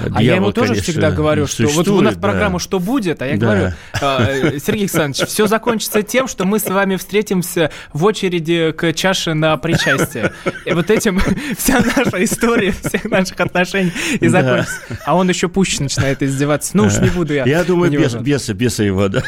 Дьявол, 0.00 0.18
а 0.18 0.22
я 0.22 0.34
ему 0.36 0.52
тоже 0.52 0.68
конечно, 0.68 0.92
всегда 0.92 1.10
говорю, 1.10 1.46
что 1.46 1.66
вот 1.68 1.88
у 1.88 2.00
нас 2.00 2.14
да. 2.14 2.20
программа 2.20 2.58
«Что 2.58 2.78
будет?», 2.78 3.22
а 3.22 3.26
я 3.26 3.36
да. 3.36 3.46
говорю, 3.46 3.72
э, 4.00 4.58
Сергей 4.58 4.82
Александрович, 4.82 5.28
все 5.28 5.46
закончится 5.46 6.02
тем, 6.02 6.28
что 6.28 6.44
мы 6.44 6.58
с 6.58 6.68
вами 6.68 6.96
встретимся 6.96 7.70
в 7.92 8.04
очереди 8.04 8.72
к 8.72 8.92
чаше 8.92 9.34
на 9.34 9.56
причастие. 9.56 10.32
И 10.64 10.72
вот 10.72 10.90
этим 10.90 11.20
вся 11.58 11.80
наша 11.80 12.22
история 12.24 12.72
всех 12.72 13.04
наших 13.04 13.40
отношений 13.40 13.92
и 14.20 14.28
закончится. 14.28 14.80
А 15.04 15.14
он 15.14 15.28
еще 15.28 15.48
пуще 15.48 15.82
начинает 15.82 16.22
издеваться. 16.22 16.76
Ну 16.76 16.84
уж 16.84 16.98
не 16.98 17.10
буду 17.10 17.34
я. 17.34 17.44
Я 17.44 17.64
думаю, 17.64 17.90
бес, 17.90 18.14
беса, 18.14 18.54
беса 18.54 18.82
его, 18.82 19.08
да. 19.08 19.22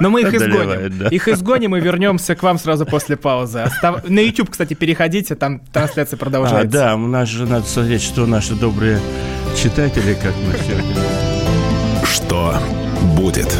Но 0.00 0.10
мы 0.10 0.22
их 0.22 0.32
изгоним. 0.32 0.98
Да. 0.98 1.08
Их 1.08 1.28
изгоним 1.28 1.76
и 1.76 1.80
вернемся 1.80 2.34
к 2.34 2.42
вам 2.42 2.58
сразу 2.58 2.86
после 2.86 3.16
паузы. 3.16 3.60
Остав... 3.60 4.08
На 4.08 4.20
YouTube, 4.20 4.50
кстати, 4.50 4.74
переходите, 4.74 5.34
там 5.34 5.60
трансляция 5.72 6.16
продолжается. 6.16 6.78
А, 6.78 6.86
да, 6.88 6.94
у 6.94 7.06
нас 7.06 7.28
же 7.28 7.46
надо 7.46 7.66
смотреть, 7.66 8.02
что 8.02 8.26
наши 8.26 8.54
добрые 8.54 9.00
читатели, 9.58 10.14
как 10.14 10.32
мы 10.36 10.56
сегодня. 10.58 10.94
Что 12.04 12.60
будет? 13.16 13.52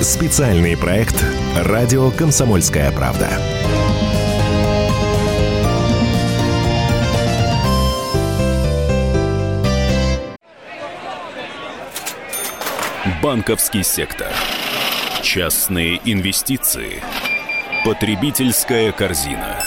Специальный 0.00 0.78
проект 0.78 1.22
«Радио 1.56 2.10
Комсомольская 2.10 2.90
правда». 2.92 3.28
Банковский 13.22 13.82
сектор. 13.82 14.28
Частные 15.20 16.00
инвестиции. 16.10 17.02
Потребительская 17.84 18.90
корзина. 18.92 19.58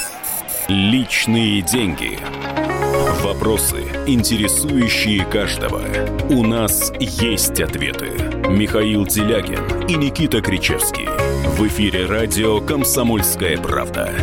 Личные 0.67 1.61
деньги. 1.61 2.17
Вопросы, 3.21 3.83
интересующие 4.07 5.25
каждого. 5.25 5.81
У 6.29 6.45
нас 6.45 6.93
есть 6.99 7.59
ответы. 7.59 8.11
Михаил 8.47 9.05
Делягин 9.05 9.87
и 9.89 9.95
Никита 9.95 10.41
Кричевский. 10.41 11.05
В 11.57 11.67
эфире 11.67 12.05
радио 12.05 12.61
«Комсомольская 12.61 13.57
правда». 13.57 14.13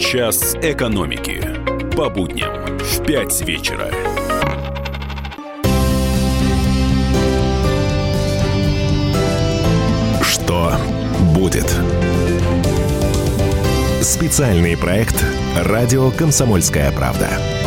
Час 0.00 0.56
экономики. 0.60 1.40
По 1.96 2.10
будням 2.10 2.78
в 2.78 3.06
5 3.06 3.42
вечера. 3.42 3.90
Что 10.20 10.72
будет? 11.32 11.72
Специальный 14.00 14.76
проект 14.76 15.24
«Радио 15.56 16.10
Комсомольская 16.10 16.90
правда». 16.90 17.61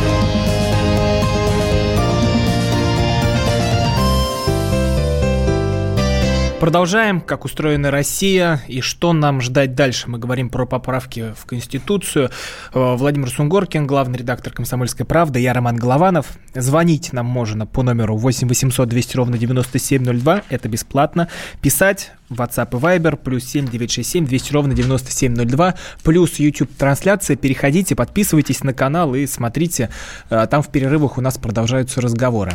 Продолжаем, 6.65 7.21
как 7.21 7.45
устроена 7.45 7.91
Россия 7.91 8.59
и 8.67 8.81
что 8.81 9.13
нам 9.13 9.39
ждать 9.39 9.75
дальше. 9.75 10.09
Мы 10.09 10.17
говорим 10.17 10.49
про 10.49 10.65
поправки 10.65 11.35
в 11.37 11.45
Конституцию. 11.45 12.31
Э, 12.73 12.95
Владимир 12.95 13.29
Сунгоркин, 13.29 13.85
главный 13.85 14.17
редактор 14.17 14.51
«Комсомольской 14.51 15.05
правды», 15.05 15.39
я 15.39 15.53
Роман 15.53 15.75
Голованов. 15.75 16.25
Звонить 16.55 17.13
нам 17.13 17.27
можно 17.27 17.67
по 17.67 17.83
номеру 17.83 18.17
8 18.17 18.47
800 18.47 18.89
200 18.89 19.15
ровно 19.15 19.37
9702, 19.37 20.41
это 20.49 20.67
бесплатно. 20.67 21.27
Писать 21.61 22.13
WhatsApp 22.29 22.77
и 22.77 22.81
Viber, 22.81 23.15
плюс 23.17 23.45
7 23.45 23.67
967 23.67 24.25
200 24.25 24.53
ровно 24.53 24.73
9702, 24.73 25.75
плюс 26.03 26.39
YouTube 26.39 26.71
трансляция. 26.77 27.35
Переходите, 27.35 27.95
подписывайтесь 27.95 28.63
на 28.63 28.73
канал 28.73 29.15
и 29.15 29.25
смотрите. 29.27 29.89
Э, 30.29 30.47
там 30.49 30.61
в 30.61 30.69
перерывах 30.69 31.17
у 31.17 31.21
нас 31.21 31.37
продолжаются 31.37 32.01
разговоры. 32.01 32.53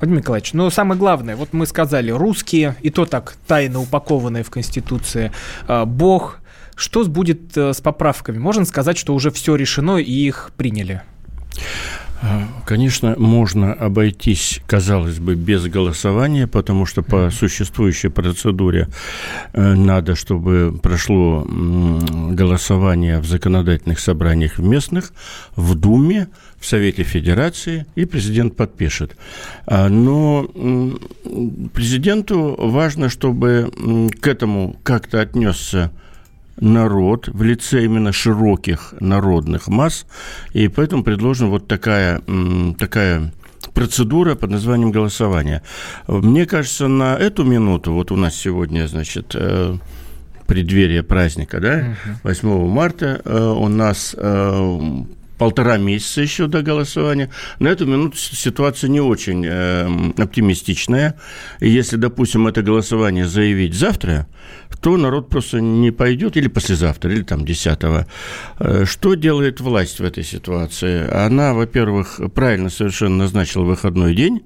Владимир 0.00 0.20
Николаевич, 0.20 0.52
ну 0.52 0.70
самое 0.70 0.98
главное, 0.98 1.36
вот 1.36 1.52
мы 1.52 1.66
сказали, 1.66 2.10
русские, 2.10 2.76
и 2.82 2.90
то 2.90 3.04
так 3.04 3.36
тайно 3.46 3.80
упакованные 3.80 4.42
в 4.42 4.50
Конституции, 4.50 5.32
э, 5.68 5.84
Бог. 5.84 6.38
Что 6.74 7.04
будет 7.04 7.56
э, 7.56 7.74
с 7.74 7.80
поправками? 7.80 8.38
Можно 8.38 8.64
сказать, 8.64 8.96
что 8.96 9.14
уже 9.14 9.30
все 9.30 9.56
решено 9.56 9.98
и 9.98 10.10
их 10.10 10.50
приняли? 10.56 11.02
Конечно, 12.64 13.16
можно 13.18 13.72
обойтись, 13.72 14.60
казалось 14.66 15.18
бы, 15.18 15.34
без 15.34 15.66
голосования, 15.66 16.46
потому 16.46 16.86
что 16.86 17.02
по 17.02 17.30
существующей 17.30 18.08
процедуре 18.08 18.88
э, 19.52 19.74
надо, 19.74 20.14
чтобы 20.14 20.78
прошло 20.80 21.44
голосование 21.46 23.18
в 23.18 23.26
законодательных 23.26 23.98
собраниях 23.98 24.58
местных, 24.58 25.12
в 25.56 25.74
Думе, 25.74 26.28
в 26.60 26.66
Совете 26.66 27.02
Федерации, 27.02 27.86
и 27.96 28.04
президент 28.04 28.56
подпишет. 28.56 29.16
А, 29.66 29.88
но 29.88 30.48
президенту 31.74 32.54
важно, 32.56 33.08
чтобы 33.08 34.10
к 34.20 34.26
этому 34.28 34.76
как-то 34.84 35.20
отнесся 35.20 35.90
народ 36.62 37.28
в 37.28 37.42
лице 37.42 37.84
именно 37.84 38.12
широких 38.12 38.94
народных 39.00 39.68
масс, 39.68 40.06
и 40.52 40.68
поэтому 40.68 41.02
предложена 41.02 41.50
вот 41.50 41.66
такая, 41.66 42.22
такая 42.78 43.32
процедура 43.74 44.34
под 44.34 44.50
названием 44.50 44.92
голосования. 44.92 45.62
Мне 46.06 46.46
кажется, 46.46 46.88
на 46.88 47.16
эту 47.16 47.44
минуту, 47.44 47.92
вот 47.92 48.12
у 48.12 48.16
нас 48.16 48.34
сегодня, 48.36 48.86
значит, 48.86 49.34
э, 49.34 49.76
преддверие 50.46 51.02
праздника, 51.02 51.60
да, 51.60 51.96
8 52.22 52.68
марта, 52.68 53.20
э, 53.24 53.38
у 53.38 53.68
нас 53.68 54.14
э, 54.16 55.02
полтора 55.38 55.76
месяца 55.76 56.20
еще 56.20 56.46
до 56.46 56.62
голосования. 56.62 57.28
На 57.58 57.66
эту 57.66 57.84
минуту 57.84 58.16
ситуация 58.16 58.88
не 58.88 59.00
очень 59.00 59.44
э, 59.44 60.12
оптимистичная. 60.16 61.16
И 61.58 61.68
если, 61.68 61.96
допустим, 61.96 62.46
это 62.46 62.62
голосование 62.62 63.26
заявить 63.26 63.74
завтра, 63.74 64.28
то 64.82 64.96
народ 64.96 65.28
просто 65.28 65.60
не 65.60 65.90
пойдет, 65.90 66.36
или 66.36 66.48
послезавтра, 66.48 67.12
или 67.12 67.22
там 67.22 67.44
10 67.44 67.78
э, 68.58 68.84
Что 68.84 69.14
делает 69.14 69.60
власть 69.60 70.00
в 70.00 70.04
этой 70.04 70.24
ситуации? 70.24 71.08
Она, 71.10 71.54
во-первых, 71.54 72.20
правильно 72.34 72.68
совершенно 72.68 73.16
назначила 73.16 73.62
выходной 73.64 74.14
день, 74.14 74.42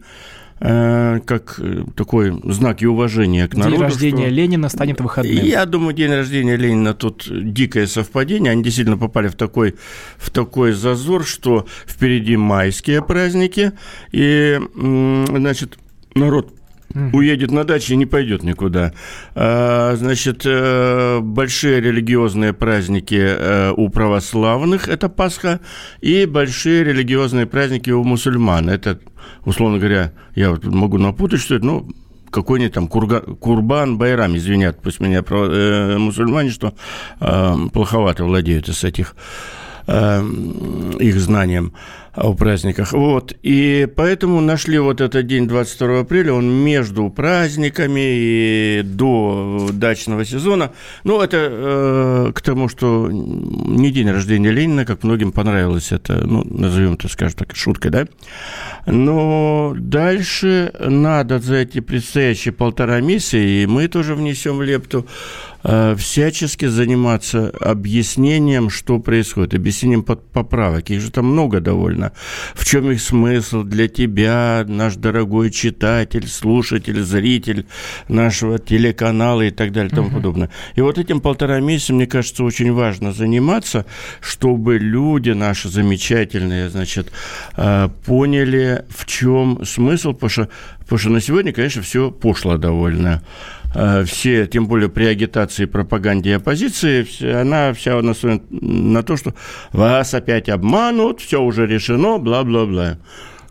Э, 0.59 1.21
как 1.27 1.57
э, 1.59 1.85
такой 1.95 2.41
знак 2.45 2.81
и 2.81 2.87
уважения 2.87 3.47
к 3.47 3.55
народу. 3.55 3.77
День 3.77 3.83
рождения 3.83 4.27
что... 4.27 4.35
Ленина 4.35 4.69
станет 4.71 5.01
выходным. 5.03 5.45
Я 5.45 5.67
думаю, 5.67 5.93
день 5.93 6.11
рождения 6.11 6.57
Ленина 6.57 6.95
тут 6.95 7.29
дикое 7.29 7.87
совпадение. 7.87 8.53
Они 8.53 8.63
действительно 8.63 8.97
попали 8.97 9.29
в 9.29 9.35
такой, 9.35 9.75
в 10.17 10.31
такой 10.31 10.73
зазор, 10.73 11.27
что 11.27 11.67
впереди 11.87 12.39
майские 12.39 13.03
праздники, 13.03 13.73
и, 14.13 14.59
значит, 14.75 15.79
народ 16.15 16.55
уедет 17.13 17.51
на 17.51 17.65
дачу 17.65 17.93
и 17.93 17.97
не 17.97 18.07
пойдет 18.07 18.43
никуда. 18.43 18.93
А, 19.35 19.95
значит, 19.97 20.43
э, 20.45 21.21
большие 21.21 21.81
религиозные 21.81 22.53
праздники 22.53 23.73
у 23.73 23.89
православных– 23.89 24.89
это 24.91 25.09
Пасха, 25.09 25.61
и 26.01 26.27
большие 26.27 26.85
религиозные 26.85 27.47
праздники 27.47 27.91
у 27.91 28.05
мусульман– 28.05 28.69
это 28.71 29.01
условно 29.45 29.79
говоря, 29.79 30.13
я 30.35 30.57
могу 30.65 30.99
напутать, 30.99 31.41
что 31.41 31.55
это, 31.55 31.65
ну, 31.65 31.89
какой-нибудь 32.31 32.75
там 32.75 32.89
курга, 32.89 33.21
Курбан, 33.21 33.99
Байрам, 33.99 34.37
извинят, 34.37 34.83
пусть 34.83 35.01
меня 35.01 35.25
э, 35.27 35.97
мусульмане, 35.97 36.51
что 36.51 36.75
э, 37.21 37.57
плоховато 37.73 38.25
владеют 38.25 38.69
из 38.69 38.85
этих 38.85 39.17
их 39.89 41.21
знаниям 41.21 41.73
о 42.17 42.33
праздниках. 42.35 42.93
Вот. 42.93 43.35
И 43.43 43.87
поэтому 43.95 44.41
нашли 44.41 44.79
вот 44.79 45.01
этот 45.01 45.27
день 45.27 45.47
22 45.47 46.01
апреля, 46.01 46.33
он 46.33 46.51
между 46.51 47.09
праздниками 47.11 48.01
и 48.01 48.83
до 48.85 49.69
дачного 49.73 50.25
сезона. 50.25 50.73
Ну, 51.05 51.21
это 51.21 51.37
э, 51.51 52.33
к 52.35 52.41
тому, 52.41 52.69
что 52.69 53.09
не 53.11 53.91
день 53.91 54.11
рождения 54.11 54.51
Ленина, 54.51 54.85
как 54.87 55.05
многим 55.05 55.31
понравилось 55.31 55.93
это, 55.93 56.27
ну, 56.27 56.43
назовем 56.45 56.95
это, 56.95 57.09
скажем 57.09 57.39
так, 57.39 57.55
шуткой, 57.55 57.91
да? 57.91 58.07
Но 58.87 59.75
дальше 59.77 60.73
надо 60.81 61.39
за 61.39 61.57
эти 61.57 61.81
предстоящие 61.81 62.53
полтора 62.53 63.01
месяца, 63.01 63.37
и 63.37 63.67
мы 63.67 63.89
тоже 63.89 64.15
внесем 64.15 64.63
лепту, 64.63 65.07
Э, 65.69 65.97
всячески 65.97 66.67
заниматься 66.67 67.51
объяснением, 67.61 68.71
что 68.71 69.01
происходит, 69.01 69.55
объяснением 69.55 70.05
поправок. 70.05 70.91
Их 70.91 71.01
же 71.01 71.11
там 71.11 71.27
много 71.27 71.61
довольно. 71.61 72.06
В 72.55 72.65
чем 72.65 72.91
их 72.91 73.01
смысл 73.01 73.63
для 73.63 73.89
тебя, 73.89 74.65
наш 74.67 74.97
дорогой 74.97 75.51
читатель, 75.51 76.29
слушатель, 76.29 77.03
зритель 77.03 77.67
нашего 78.09 78.59
телеканала 78.59 79.43
и 79.43 79.51
так 79.51 79.73
далее 79.73 79.91
и 79.91 79.95
тому 79.95 80.09
uh-huh. 80.09 80.15
подобное. 80.15 80.51
И 80.75 80.81
вот 80.81 80.99
этим 80.99 81.21
полтора 81.21 81.61
месяца, 81.61 81.93
мне 81.93 82.07
кажется, 82.07 82.45
очень 82.45 82.73
важно 82.73 83.13
заниматься, 83.13 83.87
чтобы 84.21 84.79
люди 84.79 85.31
наши 85.31 85.69
замечательные, 85.69 86.69
значит, 86.69 87.13
э, 87.57 87.89
поняли, 88.05 88.85
в 88.89 89.07
чем 89.07 89.65
смысл, 89.65 90.13
потому 90.13 90.31
что, 90.31 90.49
потому 90.81 90.99
что 90.99 91.11
на 91.11 91.21
сегодня, 91.21 91.53
конечно, 91.53 91.83
все 91.83 92.11
пошло 92.11 92.57
довольно. 92.57 93.23
Э, 93.75 94.05
все, 94.05 94.47
тем 94.47 94.67
более 94.67 94.89
при 94.89 95.05
агитации, 95.05 95.67
пропаганде 95.67 96.31
и 96.31 96.35
оппозиции, 96.35 97.07
она 97.41 97.73
вся 97.73 98.01
настроена 98.01 98.43
на 98.51 99.03
то, 99.03 99.17
что 99.17 99.35
вас 99.73 100.15
опять 100.15 100.49
обманут, 100.49 101.21
все 101.21 101.41
уже 101.43 101.67
решено, 101.67 102.19
бла-бла-бла 102.19 102.99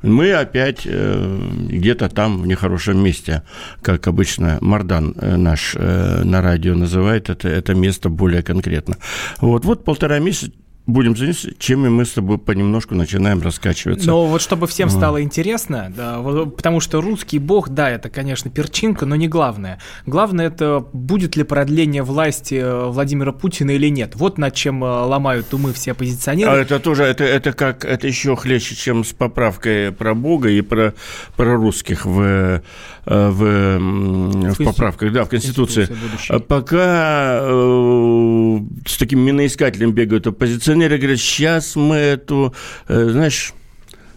мы 0.06 0.34
опять 0.34 0.82
э, 0.86 1.50
где-то 1.70 2.10
там 2.10 2.42
в 2.42 2.48
нехорошем 2.48 3.04
месте, 3.04 3.44
как 3.82 4.08
обычно 4.08 4.58
Мардан 4.62 5.16
э, 5.18 5.36
наш 5.36 5.76
э, 5.76 6.22
на 6.24 6.42
радио 6.42 6.76
называет 6.76 7.30
это, 7.30 7.50
это 7.50 7.74
место 7.74 8.10
более 8.10 8.44
конкретно. 8.44 8.98
Вот, 9.42 9.66
вот 9.66 9.84
полтора 9.84 10.20
месяца 10.20 10.52
будем 10.88 11.16
заниматься, 11.16 11.50
чем 11.58 11.86
и 11.86 11.90
мы 11.90 12.06
с 12.06 12.12
тобой 12.12 12.38
понемножку 12.38 12.94
начинаем 12.94 13.42
раскачиваться. 13.42 14.08
Но 14.08 14.28
вот 14.28 14.42
чтобы 14.42 14.68
всем 14.68 14.90
стало 14.90 15.22
интересно, 15.22 15.92
да, 15.96 16.22
потому 16.22 16.80
что 16.80 17.02
русский 17.02 17.40
бог, 17.40 17.70
да, 17.70 17.90
это, 17.90 18.10
конечно, 18.10 18.52
перчинка, 18.52 19.06
но 19.06 19.16
не 19.16 19.28
главное. 19.28 19.80
Главное 20.06 20.48
это 20.48 20.86
будет 20.94 21.36
ли 21.36 21.44
продление 21.44 22.04
власти 22.04 22.56
э, 22.56 22.86
Владимира 22.88 23.32
Путина 23.32 23.72
или 23.72 23.90
нет. 23.90 24.16
Вот 24.16 24.38
над 24.38 24.54
чем 24.54 24.84
э, 24.84 24.88
ломают 24.88 25.54
умы 25.54 25.74
все 25.74 25.94
оппозиционеры. 25.94 26.52
А 26.52 26.56
это 26.56 26.80
тоже, 26.80 27.04
это, 27.04 27.24
это 27.24 27.54
как, 27.54 27.84
это 27.84 28.08
еще 28.08 28.36
хлеще, 28.36 28.76
чем 28.76 29.04
с 29.04 29.14
поправкой 29.14 29.92
про 29.92 30.14
бога 30.14 30.50
и 30.50 30.62
про, 30.62 30.94
про 31.36 31.56
русских 31.56 32.06
в, 32.06 32.22
э, 32.22 32.62
в, 33.06 33.80
в, 33.80 34.54
в 34.54 34.64
поправках, 34.64 35.12
да, 35.12 35.26
в 35.26 35.30
Конституции. 35.30 35.88
Пока 36.48 37.40
э, 37.42 38.60
с 38.86 38.98
таким 38.98 39.22
миноискателем 39.22 39.92
бегают 39.92 40.28
оппозиционеры, 40.28 40.75
пенсионеры 40.76 40.98
говорят, 40.98 41.20
сейчас 41.20 41.76
мы 41.78 41.96
эту, 41.96 42.54
э, 42.90 43.08
знаешь, 43.10 43.54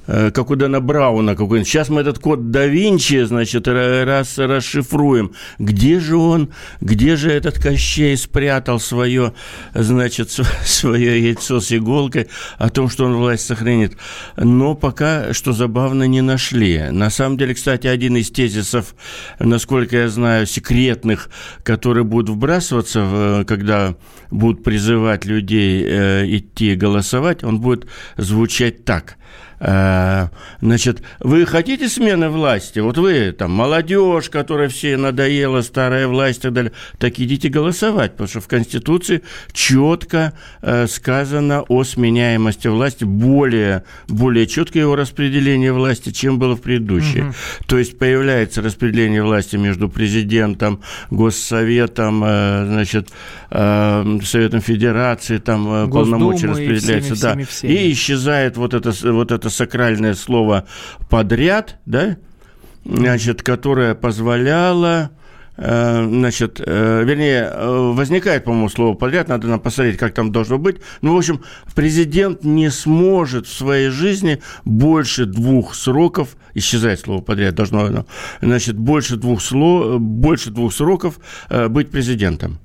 как 0.08 0.50
у 0.50 0.56
Дэна 0.56 0.80
Брауна 0.80 1.36
какой-нибудь. 1.36 1.68
Сейчас 1.68 1.90
мы 1.90 2.00
этот 2.00 2.18
код 2.18 2.50
да 2.50 2.66
Винчи, 2.66 3.24
значит, 3.24 3.68
раз 3.68 4.38
расшифруем. 4.38 5.32
Где 5.58 6.00
же 6.00 6.16
он, 6.16 6.50
где 6.80 7.16
же 7.16 7.30
этот 7.30 7.58
Кощей 7.58 8.16
спрятал 8.16 8.80
свое, 8.80 9.34
значит, 9.74 10.30
свое 10.64 11.22
яйцо 11.22 11.60
с 11.60 11.72
иголкой 11.72 12.28
о 12.56 12.70
том, 12.70 12.88
что 12.88 13.04
он 13.04 13.16
власть 13.16 13.46
сохранит. 13.46 13.98
Но 14.36 14.74
пока, 14.74 15.34
что 15.34 15.52
забавно, 15.52 16.04
не 16.04 16.22
нашли. 16.22 16.84
На 16.90 17.10
самом 17.10 17.36
деле, 17.36 17.54
кстати, 17.54 17.86
один 17.86 18.16
из 18.16 18.30
тезисов, 18.30 18.94
насколько 19.38 19.96
я 19.96 20.08
знаю, 20.08 20.46
секретных, 20.46 21.28
которые 21.62 22.04
будут 22.04 22.30
вбрасываться, 22.30 23.44
когда 23.46 23.94
будут 24.30 24.64
призывать 24.64 25.26
людей 25.26 25.84
э, 25.86 26.24
идти 26.26 26.74
голосовать, 26.74 27.44
он 27.44 27.60
будет 27.60 27.86
звучать 28.16 28.84
так– 28.84 29.16
Э, 29.17 29.17
значит, 29.60 31.02
вы 31.18 31.44
хотите 31.44 31.88
смены 31.88 32.28
власти? 32.28 32.78
Вот 32.78 32.96
вы, 32.96 33.32
там, 33.32 33.50
молодежь, 33.50 34.30
которая 34.30 34.68
все 34.68 34.96
надоела, 34.96 35.62
старая 35.62 36.06
власть 36.06 36.38
и 36.38 36.42
так 36.42 36.52
далее, 36.52 36.72
так 36.98 37.18
идите 37.18 37.48
голосовать, 37.48 38.12
потому 38.12 38.28
что 38.28 38.40
в 38.40 38.46
Конституции 38.46 39.22
четко 39.52 40.32
э, 40.62 40.86
сказано 40.86 41.62
о 41.62 41.82
сменяемости 41.82 42.68
власти, 42.68 43.04
более, 43.04 43.84
более 44.06 44.46
четкое 44.46 44.84
его 44.84 44.94
распределение 44.94 45.72
власти, 45.72 46.10
чем 46.10 46.38
было 46.38 46.54
в 46.54 46.60
предыдущей. 46.60 47.22
Угу. 47.22 47.34
То 47.66 47.78
есть 47.78 47.98
появляется 47.98 48.62
распределение 48.62 49.24
власти 49.24 49.56
между 49.56 49.88
президентом, 49.88 50.82
Госсоветом, 51.10 52.22
э, 52.24 52.66
значит, 52.66 53.08
Советом 53.50 54.60
Федерации, 54.60 55.38
там 55.38 55.90
полномочия 55.90 56.48
распределяются, 56.48 57.14
всеми, 57.14 57.20
да, 57.22 57.30
всеми, 57.30 57.44
всеми. 57.44 57.72
и 57.72 57.92
исчезает 57.92 58.56
вот 58.58 58.74
это, 58.74 58.92
вот 59.18 59.32
это 59.32 59.50
сакральное 59.50 60.14
слово 60.14 60.64
«подряд», 61.10 61.78
да, 61.86 62.16
значит, 62.84 63.42
которое 63.42 63.94
позволяло 63.94 65.10
э, 65.56 66.06
значит, 66.08 66.60
э, 66.64 67.02
вернее, 67.04 67.50
э, 67.52 67.92
возникает, 67.92 68.44
по-моему, 68.44 68.68
слово 68.68 68.94
подряд, 68.94 69.28
надо 69.28 69.48
нам 69.48 69.60
посмотреть, 69.60 69.98
как 69.98 70.14
там 70.14 70.32
должно 70.32 70.58
быть. 70.58 70.76
Ну, 71.02 71.14
в 71.14 71.18
общем, 71.18 71.42
президент 71.74 72.44
не 72.44 72.70
сможет 72.70 73.46
в 73.46 73.52
своей 73.52 73.90
жизни 73.90 74.40
больше 74.64 75.26
двух 75.26 75.74
сроков, 75.74 76.36
исчезает 76.54 77.00
слово 77.00 77.20
подряд, 77.20 77.54
должно 77.54 77.84
оно, 77.84 78.06
значит, 78.40 78.76
больше 78.76 79.16
двух, 79.16 79.42
слов, 79.42 80.00
больше 80.00 80.50
двух 80.50 80.72
сроков 80.72 81.18
быть 81.68 81.90
президентом. 81.90 82.58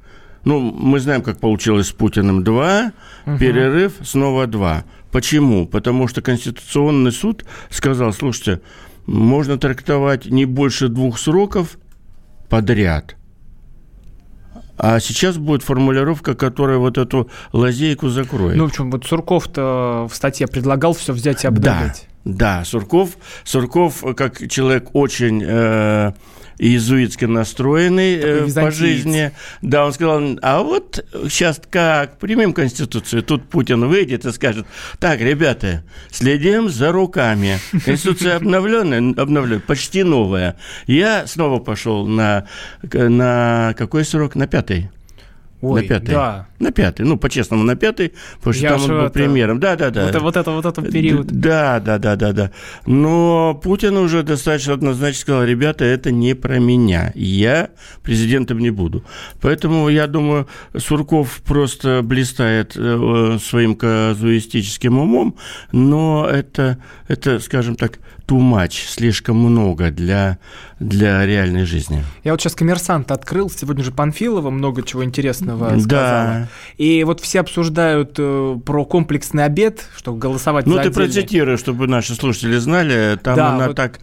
Ну, 0.46 0.60
мы 0.60 1.00
знаем, 1.00 1.22
как 1.22 1.40
получилось 1.40 1.88
с 1.88 1.92
Путиным. 1.92 2.44
Два, 2.44 2.92
угу. 3.26 3.38
перерыв, 3.38 3.94
снова 4.04 4.46
два. 4.46 4.84
Почему? 5.14 5.68
Потому 5.68 6.08
что 6.08 6.24
Конституционный 6.24 7.12
суд 7.12 7.46
сказал, 7.70 8.12
слушайте, 8.14 8.62
можно 9.06 9.58
трактовать 9.60 10.26
не 10.26 10.46
больше 10.46 10.88
двух 10.88 11.20
сроков 11.20 11.78
подряд. 12.50 13.16
А 14.76 15.00
сейчас 15.00 15.38
будет 15.38 15.62
формулировка, 15.62 16.34
которая 16.34 16.80
вот 16.80 16.98
эту 16.98 17.30
лазейку 17.52 18.10
закроет. 18.10 18.58
Ну, 18.58 18.66
в 18.66 18.70
общем, 18.70 18.90
вот 18.90 19.06
Сурков-то 19.06 20.08
в 20.12 20.16
статье 20.16 20.48
предлагал 20.48 20.94
все 20.94 21.14
взять 21.14 21.44
и 21.44 21.48
обновить. 21.48 22.08
Да, 22.26 22.60
да, 22.60 22.66
Сурков, 22.66 23.12
Сурков 23.44 24.04
как 24.18 24.50
человек 24.50 24.90
очень... 24.94 25.44
Э, 25.46 26.14
иезуитски 26.58 27.26
настроенный 27.26 28.16
э, 28.16 28.48
по 28.54 28.72
жизни. 28.72 29.32
Да, 29.62 29.86
он 29.86 29.94
сказал, 29.94 30.38
а 30.42 30.64
вот 30.64 31.06
сейчас 31.30 31.62
как, 31.70 32.20
примем 32.20 32.54
Конституцию, 32.54 33.24
тут 33.24 33.50
Путин 33.50 33.88
выйдет 33.88 34.26
и 34.26 34.32
скажет, 34.32 34.66
так, 35.00 35.20
ребята, 35.20 35.84
следим 36.12 36.70
за 36.70 36.92
руками. 36.92 37.60
Конституция 37.86 38.36
обновленная, 38.38 39.14
обновленная, 39.16 39.60
почти 39.60 40.04
новая. 40.04 40.58
Я 40.88 41.28
снова 41.28 41.60
пошел 41.60 42.06
на, 42.08 42.48
на 42.82 43.74
какой 43.78 44.06
срок? 44.06 44.36
На 44.36 44.48
пятый. 44.48 44.90
Ой, 45.64 45.82
на 45.82 45.88
пятый. 45.88 46.12
Да. 46.12 46.48
На 46.60 46.72
пятый. 46.72 47.06
Ну, 47.06 47.18
по-честному, 47.18 47.64
на 47.64 47.76
пятый, 47.76 48.14
потому 48.38 48.54
что 48.54 48.64
Я 48.64 48.70
там 48.72 48.82
он 48.82 48.88
был 48.88 48.98
это... 48.98 49.10
премьером. 49.12 49.60
Да, 49.60 49.76
да, 49.78 49.90
да. 49.92 50.06
Вот, 50.06 50.22
вот 50.22 50.38
это 50.38 50.52
вот 50.52 50.66
этот 50.66 50.92
период. 50.92 51.28
Да, 51.28 51.80
да, 51.80 51.98
да, 51.98 52.18
да, 52.18 52.34
да. 52.34 52.52
Но 52.86 53.60
Путин 53.64 53.96
уже 53.96 54.24
достаточно 54.24 54.74
однозначно 54.74 55.22
сказал, 55.22 55.44
ребята, 55.46 55.86
это 55.86 56.12
не 56.12 56.34
про 56.34 56.60
меня. 56.60 57.14
Я 57.16 57.70
президентом 58.04 58.60
не 58.60 58.72
буду. 58.72 59.06
Поэтому, 59.40 59.88
я 59.88 60.08
думаю, 60.08 60.48
Сурков 60.78 61.42
просто 61.46 62.02
блистает 62.04 62.74
э, 62.76 63.38
своим 63.42 63.76
казуистическим 63.76 65.00
умом, 65.00 65.38
но 65.72 66.28
это, 66.30 66.78
это 67.08 67.40
скажем 67.40 67.76
так, 67.76 68.00
too 68.28 68.40
much, 68.40 68.88
слишком 68.88 69.38
много 69.38 69.92
для, 69.92 70.38
для 70.80 71.26
реальной 71.26 71.66
жизни. 71.66 72.04
Я 72.24 72.32
вот 72.32 72.42
сейчас 72.42 72.56
коммерсант 72.56 73.12
открыл, 73.12 73.50
сегодня 73.50 73.84
же 73.84 73.92
Панфилова 73.92 74.50
много 74.50 74.84
чего 74.84 75.04
интересного 75.04 75.80
сказала. 75.80 75.86
Да. 75.86 76.48
И 76.78 77.04
вот 77.04 77.20
все 77.20 77.42
обсуждают 77.42 78.16
э, 78.18 78.60
про 78.66 78.86
комплексный 78.86 79.46
обед, 79.46 79.86
что 79.96 80.14
голосовать 80.14 80.66
ну, 80.66 80.82
ты 80.82 80.92
процитируй, 80.92 81.58
чтобы 81.58 81.88
наши 81.88 82.16
слушатели 82.16 82.58
знали, 82.58 83.18
там 83.22 83.36
да, 83.36 83.54
она 83.54 83.68
вот... 83.68 83.76
так 83.76 84.00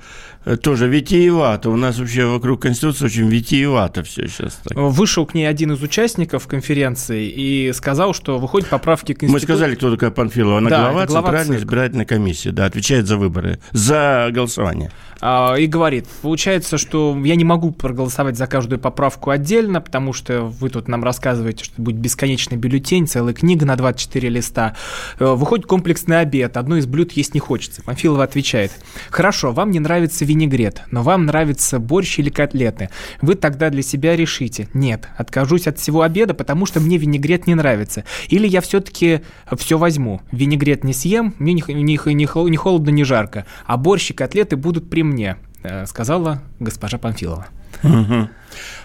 тоже 0.62 0.88
витиевато. 0.88 1.70
У 1.70 1.76
нас 1.76 1.98
вообще 1.98 2.26
вокруг 2.26 2.62
Конституции 2.62 3.06
очень 3.06 3.28
витиевато 3.28 4.02
все 4.02 4.26
сейчас. 4.28 4.60
Так. 4.64 4.76
Вышел 4.76 5.26
к 5.26 5.34
ней 5.34 5.46
один 5.46 5.72
из 5.72 5.82
участников 5.82 6.46
конференции 6.46 7.28
и 7.28 7.72
сказал, 7.72 8.14
что 8.14 8.38
выходят 8.38 8.68
поправки 8.68 9.12
к 9.12 9.20
Конституции. 9.20 9.46
Мы 9.46 9.54
сказали, 9.54 9.74
кто 9.74 9.90
такая 9.90 10.10
Панфилова. 10.10 10.58
Она 10.58 10.70
да, 10.70 10.78
глава, 10.78 11.06
глава 11.06 11.28
Центральной 11.28 11.56
ЦИК. 11.56 11.64
избирательной 11.64 12.06
комиссии, 12.06 12.48
да, 12.50 12.66
отвечает 12.66 13.06
за 13.06 13.16
выборы, 13.16 13.58
за 13.72 14.28
голосование. 14.32 14.90
А, 15.20 15.54
и 15.56 15.66
говорит, 15.66 16.06
получается, 16.22 16.78
что 16.78 17.18
я 17.24 17.36
не 17.36 17.44
могу 17.44 17.72
проголосовать 17.72 18.36
за 18.36 18.46
каждую 18.46 18.78
поправку 18.78 19.30
отдельно, 19.30 19.80
потому 19.80 20.12
что 20.12 20.42
вы 20.44 20.70
тут 20.70 20.88
нам 20.88 21.04
рассказываете, 21.04 21.64
что 21.64 21.80
будет 21.80 21.96
бесконечный 21.96 22.56
бюллетень, 22.56 23.06
целая 23.06 23.34
книга 23.34 23.66
на 23.66 23.76
24 23.76 24.28
листа. 24.28 24.76
Э, 25.18 25.34
выходит 25.34 25.66
комплексный 25.66 26.20
обед, 26.20 26.56
одно 26.56 26.78
из 26.78 26.86
блюд 26.86 27.12
есть 27.12 27.34
не 27.34 27.40
хочется. 27.40 27.82
Памфилова 27.82 28.24
отвечает, 28.24 28.72
хорошо, 29.10 29.52
вам 29.52 29.70
не 29.70 29.80
нравится 29.80 30.24
винегрет, 30.30 30.82
но 30.92 31.02
вам 31.02 31.26
нравится 31.26 31.80
борщ 31.80 32.20
или 32.20 32.30
котлеты. 32.30 32.88
Вы 33.20 33.34
тогда 33.34 33.68
для 33.68 33.82
себя 33.82 34.14
решите, 34.14 34.68
нет, 34.74 35.08
откажусь 35.16 35.66
от 35.66 35.78
всего 35.78 36.02
обеда, 36.02 36.34
потому 36.34 36.66
что 36.66 36.78
мне 36.78 36.98
винегрет 36.98 37.48
не 37.48 37.56
нравится. 37.56 38.04
Или 38.28 38.46
я 38.46 38.60
все-таки 38.60 39.22
все 39.58 39.76
возьму. 39.76 40.20
Винегрет 40.30 40.84
не 40.84 40.92
съем, 40.92 41.34
мне 41.38 41.52
не, 41.52 41.64
не, 41.66 41.82
не, 41.82 42.50
не 42.50 42.56
холодно, 42.56 42.90
не 42.90 43.02
жарко, 43.02 43.44
а 43.66 43.76
борщ 43.76 44.10
и 44.10 44.14
котлеты 44.14 44.56
будут 44.56 44.88
при 44.88 45.02
мне, 45.02 45.36
э, 45.64 45.84
сказала 45.86 46.42
госпожа 46.60 46.98
Памфилова. 46.98 47.48
Угу. 47.82 48.28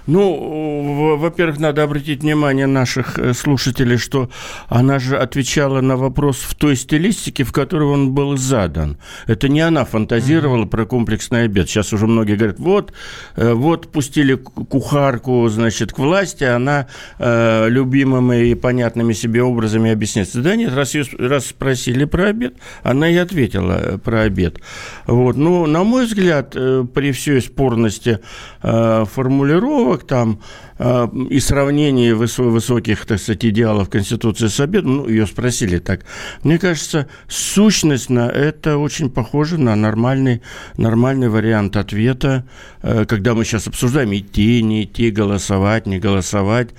Ну, 0.08 1.16
во-первых, 1.18 1.60
надо 1.60 1.84
обратить 1.84 2.22
внимание 2.22 2.68
наших 2.68 3.18
э, 3.18 3.34
слушателей, 3.34 3.98
что 3.98 4.30
она 4.68 5.00
же 5.00 5.18
отвечала 5.18 5.82
на 5.82 5.98
вопрос 5.98 6.38
в 6.38 6.54
той 6.54 6.76
стилистике, 6.76 7.44
в 7.44 7.52
которой 7.52 7.86
он 7.90 8.12
был 8.12 8.38
задан. 8.38 8.98
Это 9.26 9.50
не 9.50 9.62
она 9.62 9.84
фантазировала 9.84 10.66
mm-hmm. 10.66 10.70
про 10.70 10.86
комплексный 10.86 11.44
обед. 11.46 11.70
Сейчас 11.70 11.92
уже 11.92 12.06
многие 12.06 12.36
говорят, 12.36 12.60
вот, 12.60 12.94
э, 13.36 13.54
вот 13.54 13.92
пустили 13.92 14.36
кухарку, 14.36 15.48
значит, 15.50 15.92
к 15.92 15.98
власти, 15.98 16.44
она 16.44 16.88
э, 17.18 17.68
любимыми 17.70 18.50
и 18.50 18.56
понятными 18.56 19.14
себе 19.14 19.42
образами 19.42 19.90
объясняется. 19.90 20.42
Да 20.42 20.56
нет, 20.56 20.76
раз, 20.76 20.94
ее, 20.94 21.06
раз 21.18 21.48
спросили 21.48 22.06
про 22.06 22.28
обед, 22.28 22.56
она 22.84 23.10
и 23.10 23.16
ответила 23.16 23.80
э, 23.82 23.98
про 23.98 24.22
обед. 24.22 24.60
Вот. 25.08 25.36
Ну, 25.36 25.66
на 25.66 25.84
мой 25.84 26.06
взгляд, 26.06 26.52
при 26.52 27.12
всей 27.12 27.42
спорности 27.42 28.20
э, 28.62 28.85
формулировок, 28.86 29.06
формулировок 29.06 30.04
там 30.04 30.38
э, 30.75 30.75
и 30.78 31.40
сравнении 31.40 32.12
высо- 32.12 32.50
высоких, 32.50 33.06
так 33.06 33.20
сказать, 33.20 33.46
идеалов 33.46 33.90
Конституции 33.90 34.48
с 34.48 34.60
обедом, 34.60 34.98
ну, 34.98 35.08
ее 35.08 35.26
спросили 35.26 35.80
так. 35.80 36.02
Мне 36.44 36.60
кажется, 36.60 37.08
сущность 37.28 38.10
на 38.10 38.30
это 38.30 38.78
очень 38.78 39.10
похоже 39.10 39.58
на 39.58 39.76
нормальный, 39.76 40.42
нормальный 40.78 41.30
вариант 41.30 41.78
ответа, 41.78 42.46
э, 42.82 43.06
когда 43.06 43.34
мы 43.34 43.46
сейчас 43.46 43.68
обсуждаем 43.68 44.14
идти, 44.14 44.62
не 44.62 44.84
идти, 44.84 45.12
голосовать, 45.12 45.86
не 45.86 45.98
голосовать. 45.98 46.70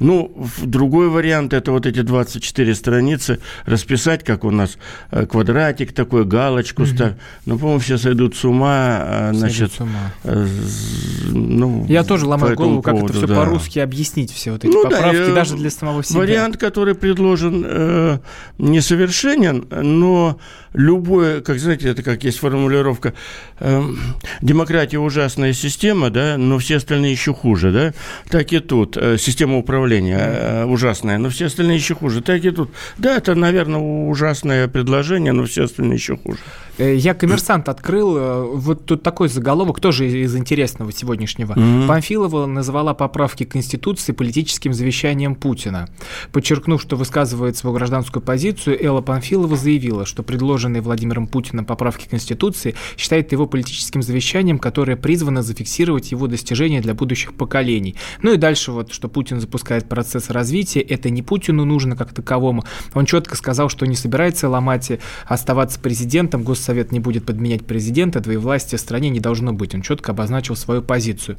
Ну, 0.00 0.32
другой 0.62 1.08
вариант– 1.08 1.52
это 1.54 1.70
вот 1.70 1.86
эти 1.86 2.02
24 2.02 2.74
страницы 2.74 3.38
расписать, 3.66 4.24
как 4.24 4.44
у 4.44 4.50
нас 4.50 4.78
э, 5.10 5.26
квадратик 5.26 5.92
такой, 5.92 6.24
галочку 6.24 6.82
угу. 6.82 6.90
ставь. 6.90 7.14
Ну, 7.46 7.58
по-моему, 7.58 7.80
все 7.80 7.98
сойдут 7.98 8.36
с 8.36 8.44
ума. 8.44 8.98
А, 9.00 9.30
значит, 9.32 9.72
с 9.72 9.80
ума. 9.80 10.12
Э, 10.24 10.46
ну, 11.30 11.86
Я 11.88 12.02
тоже 12.02 12.26
ломаю 12.26 12.56
голову, 12.56 12.82
как 12.82 12.94
поводу, 12.94 13.12
это 13.12 13.18
все 13.18 13.26
да. 13.28 13.43
По-русски 13.44 13.78
объяснить, 13.78 14.32
все 14.32 14.52
вот 14.52 14.64
эти 14.64 14.72
ну, 14.72 14.82
поправки, 14.82 15.26
да, 15.26 15.34
даже 15.34 15.56
для 15.56 15.70
самого 15.70 16.02
себя. 16.02 16.20
Вариант, 16.20 16.56
который 16.56 16.94
предложен, 16.94 17.64
э, 17.66 18.18
несовершенен, 18.58 19.66
но 19.70 20.38
любое, 20.72 21.40
как 21.40 21.58
знаете, 21.58 21.88
это 21.88 22.02
как 22.02 22.24
есть 22.24 22.38
формулировка, 22.38 23.14
э, 23.60 23.82
демократия 24.42 24.98
ужасная 24.98 25.52
система, 25.52 26.10
да, 26.10 26.36
но 26.36 26.58
все 26.58 26.76
остальные 26.76 27.12
еще 27.12 27.32
хуже, 27.32 27.70
да, 27.72 27.92
так 28.30 28.52
и 28.52 28.58
тут, 28.58 28.96
э, 28.96 29.16
система 29.18 29.58
управления 29.58 30.18
э, 30.18 30.64
ужасная, 30.64 31.18
но 31.18 31.30
все 31.30 31.46
остальные 31.46 31.76
еще 31.76 31.94
хуже, 31.94 32.20
так 32.20 32.44
и 32.44 32.50
тут. 32.50 32.70
Да, 32.98 33.16
это, 33.16 33.34
наверное, 33.34 33.80
ужасное 33.80 34.68
предложение, 34.68 35.32
но 35.32 35.44
все 35.44 35.64
остальные 35.64 35.94
еще 35.94 36.16
хуже. 36.16 36.38
Э, 36.78 36.94
я 36.94 37.14
коммерсант 37.14 37.68
открыл, 37.68 38.16
э, 38.16 38.42
вот 38.42 38.84
тут 38.84 39.02
такой 39.02 39.28
заголовок, 39.28 39.80
тоже 39.80 40.08
из 40.08 40.34
интересного 40.36 40.92
сегодняшнего. 40.92 41.52
Mm-hmm. 41.52 41.86
Памфилова 41.86 42.46
назвала 42.46 42.94
поправки 43.34 43.44
Конституции 43.44 44.12
политическим 44.12 44.72
завещанием 44.72 45.34
Путина. 45.34 45.88
Подчеркнув, 46.30 46.80
что 46.80 46.96
высказывает 46.96 47.56
свою 47.56 47.74
гражданскую 47.74 48.22
позицию, 48.22 48.80
Элла 48.80 49.00
Памфилова 49.00 49.56
заявила, 49.56 50.06
что 50.06 50.22
предложенные 50.22 50.82
Владимиром 50.82 51.26
Путиным 51.26 51.64
поправки 51.64 52.06
Конституции 52.08 52.76
считает 52.96 53.32
его 53.32 53.46
политическим 53.46 54.02
завещанием, 54.02 54.60
которое 54.60 54.96
призвано 54.96 55.42
зафиксировать 55.42 56.12
его 56.12 56.28
достижения 56.28 56.80
для 56.80 56.94
будущих 56.94 57.34
поколений. 57.34 57.96
Ну 58.22 58.32
и 58.32 58.36
дальше 58.36 58.70
вот, 58.70 58.92
что 58.92 59.08
Путин 59.08 59.40
запускает 59.40 59.88
процесс 59.88 60.30
развития, 60.30 60.80
это 60.80 61.10
не 61.10 61.22
Путину 61.22 61.64
нужно 61.64 61.96
как 61.96 62.12
таковому. 62.12 62.64
Он 62.94 63.04
четко 63.04 63.36
сказал, 63.36 63.68
что 63.68 63.84
не 63.84 63.96
собирается 63.96 64.48
ломать, 64.48 64.92
оставаться 65.26 65.80
президентом, 65.80 66.44
гос 66.44 66.60
Совет 66.60 66.92
не 66.92 67.00
будет 67.00 67.26
подменять 67.26 67.66
президента, 67.66 68.20
двоевластия 68.20 68.78
в 68.78 68.80
стране 68.80 69.10
не 69.10 69.18
должно 69.20 69.52
быть. 69.52 69.74
Он 69.74 69.82
четко 69.82 70.12
обозначил 70.12 70.54
свою 70.54 70.82
позицию. 70.82 71.36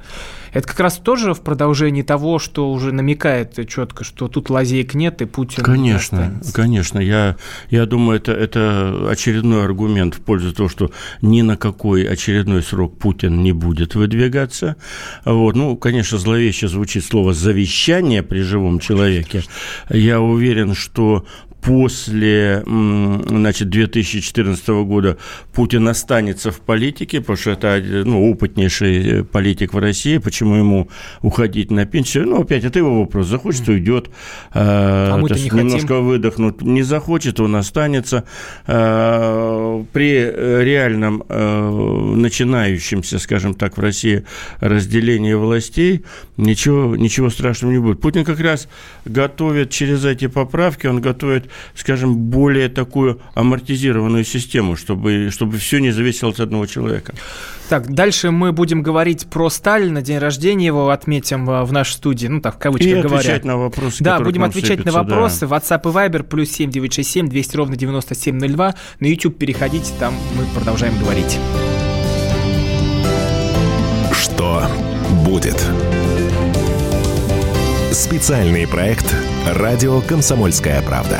Это 0.51 0.67
как 0.67 0.79
раз 0.81 0.97
тоже 0.97 1.33
в 1.33 1.41
продолжении 1.41 1.84
того, 2.03 2.39
что 2.39 2.71
уже 2.71 2.91
намекает 2.91 3.57
четко, 3.67 4.03
что 4.03 4.27
тут 4.27 4.49
лазеек 4.49 4.93
нет, 4.93 5.21
и 5.21 5.25
Путин 5.25 5.63
Конечно, 5.63 6.39
не 6.43 6.51
конечно. 6.51 6.99
Я, 6.99 7.37
я 7.69 7.85
думаю, 7.85 8.17
это, 8.17 8.31
это 8.31 9.09
очередной 9.09 9.63
аргумент 9.63 10.15
в 10.15 10.21
пользу 10.21 10.53
того, 10.53 10.69
что 10.69 10.91
ни 11.21 11.41
на 11.41 11.57
какой 11.57 12.03
очередной 12.03 12.63
срок 12.63 12.97
Путин 12.97 13.43
не 13.43 13.51
будет 13.51 13.95
выдвигаться. 13.95 14.75
Вот. 15.25 15.55
Ну, 15.55 15.75
конечно, 15.77 16.17
зловеще 16.17 16.67
звучит 16.67 17.05
слово 17.05 17.33
«завещание» 17.33 18.23
при 18.23 18.41
живом 18.41 18.79
человеке. 18.79 19.43
Я 19.89 20.21
уверен, 20.21 20.75
что 20.75 21.25
после 21.65 22.63
значит, 22.65 23.69
2014 23.69 24.67
года 24.85 25.17
Путин 25.53 25.87
останется 25.87 26.51
в 26.51 26.61
политике, 26.61 27.21
потому 27.21 27.37
что 27.37 27.51
это 27.51 27.81
ну, 27.83 28.29
опытнейший 28.29 29.23
политик 29.23 29.73
в 29.73 29.79
России, 29.79 30.19
почему 30.19 30.55
ему 30.55 30.89
уходить 31.21 31.71
на 31.71 31.85
пенсию? 31.85 32.27
Ну, 32.27 32.41
опять, 32.41 32.63
это 32.63 32.79
его 32.79 32.99
вопрос. 32.99 33.27
Захочет, 33.27 33.67
уйдет, 33.67 34.09
а 34.53 35.17
мы 35.17 35.29
не 35.29 35.45
немножко 35.45 35.87
хотим. 35.87 36.05
выдохнут. 36.05 36.61
Не 36.61 36.83
захочет, 36.83 37.39
он 37.39 37.55
останется. 37.55 38.25
При 38.65 39.83
реальном 40.63 41.23
начинающемся, 42.21 43.17
скажем 43.19 43.55
так, 43.55 43.77
в 43.77 43.81
России 43.81 44.23
разделении 44.59 45.33
властей 45.33 46.05
ничего, 46.37 46.95
ничего 46.95 47.29
страшного 47.29 47.71
не 47.71 47.79
будет. 47.79 48.01
Путин 48.01 48.23
как 48.23 48.39
раз 48.39 48.67
готовит 49.05 49.71
через 49.71 50.05
эти 50.05 50.27
поправки, 50.27 50.85
он 50.87 51.01
готовит 51.01 51.49
скажем, 51.75 52.15
более 52.15 52.69
такую 52.69 53.21
амортизированную 53.33 54.23
систему, 54.23 54.75
чтобы, 54.75 55.29
чтобы 55.31 55.57
все 55.57 55.79
не 55.79 55.91
зависело 55.91 56.31
от 56.31 56.39
одного 56.39 56.65
человека. 56.65 57.13
Так, 57.69 57.91
дальше 57.91 58.29
мы 58.31 58.51
будем 58.51 58.83
говорить 58.83 59.25
про 59.27 59.49
Сталина, 59.49 60.01
день 60.01 60.19
рождения 60.19 60.67
его 60.67 60.89
отметим 60.89 61.49
э, 61.49 61.63
в 61.63 61.73
нашей 61.73 61.93
студии, 61.93 62.27
ну 62.27 62.39
так, 62.39 62.55
в 62.55 62.59
кавычках 62.59 62.91
и 62.91 63.01
говоря. 63.01 63.17
отвечать 63.17 63.45
на 63.45 63.57
вопросы, 63.57 64.03
Да, 64.03 64.19
будем 64.19 64.43
отвечать 64.43 64.79
сыпятся, 64.79 64.91
на 64.91 65.03
вопросы. 65.03 65.47
Да. 65.47 65.55
WhatsApp 65.55 65.81
и 65.83 65.93
Viber 65.93 66.23
плюс 66.23 66.51
7967 66.51 67.27
200 67.27 67.57
ровно 67.57 67.75
9702. 67.75 68.75
На 68.99 69.05
YouTube 69.05 69.37
переходите, 69.37 69.91
там 69.99 70.13
мы 70.37 70.45
продолжаем 70.53 70.97
говорить. 70.99 71.39
Что 74.11 74.63
будет? 75.25 75.63
Специальный 77.91 78.67
проект 78.67 79.15
«Радио 79.47 80.01
Комсомольская 80.01 80.81
правда». 80.81 81.19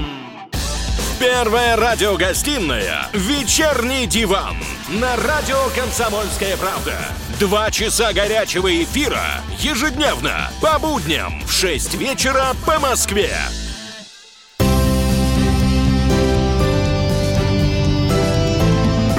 Первая 1.21 1.75
радиогостинная 1.75 3.07
«Вечерний 3.13 4.07
диван» 4.07 4.57
на 4.89 5.15
радио 5.17 5.55
«Комсомольская 5.75 6.57
правда». 6.57 6.95
Два 7.39 7.69
часа 7.69 8.11
горячего 8.11 8.67
эфира 8.83 9.21
ежедневно 9.59 10.49
по 10.63 10.79
будням 10.79 11.43
в 11.45 11.51
6 11.51 11.93
вечера 11.93 12.55
по 12.65 12.79
Москве. 12.79 13.29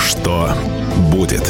Что 0.00 0.56
будет? 1.12 1.48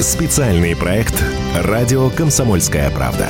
Специальный 0.00 0.74
проект 0.74 1.22
«Радио 1.56 2.08
Комсомольская 2.08 2.90
правда». 2.90 3.28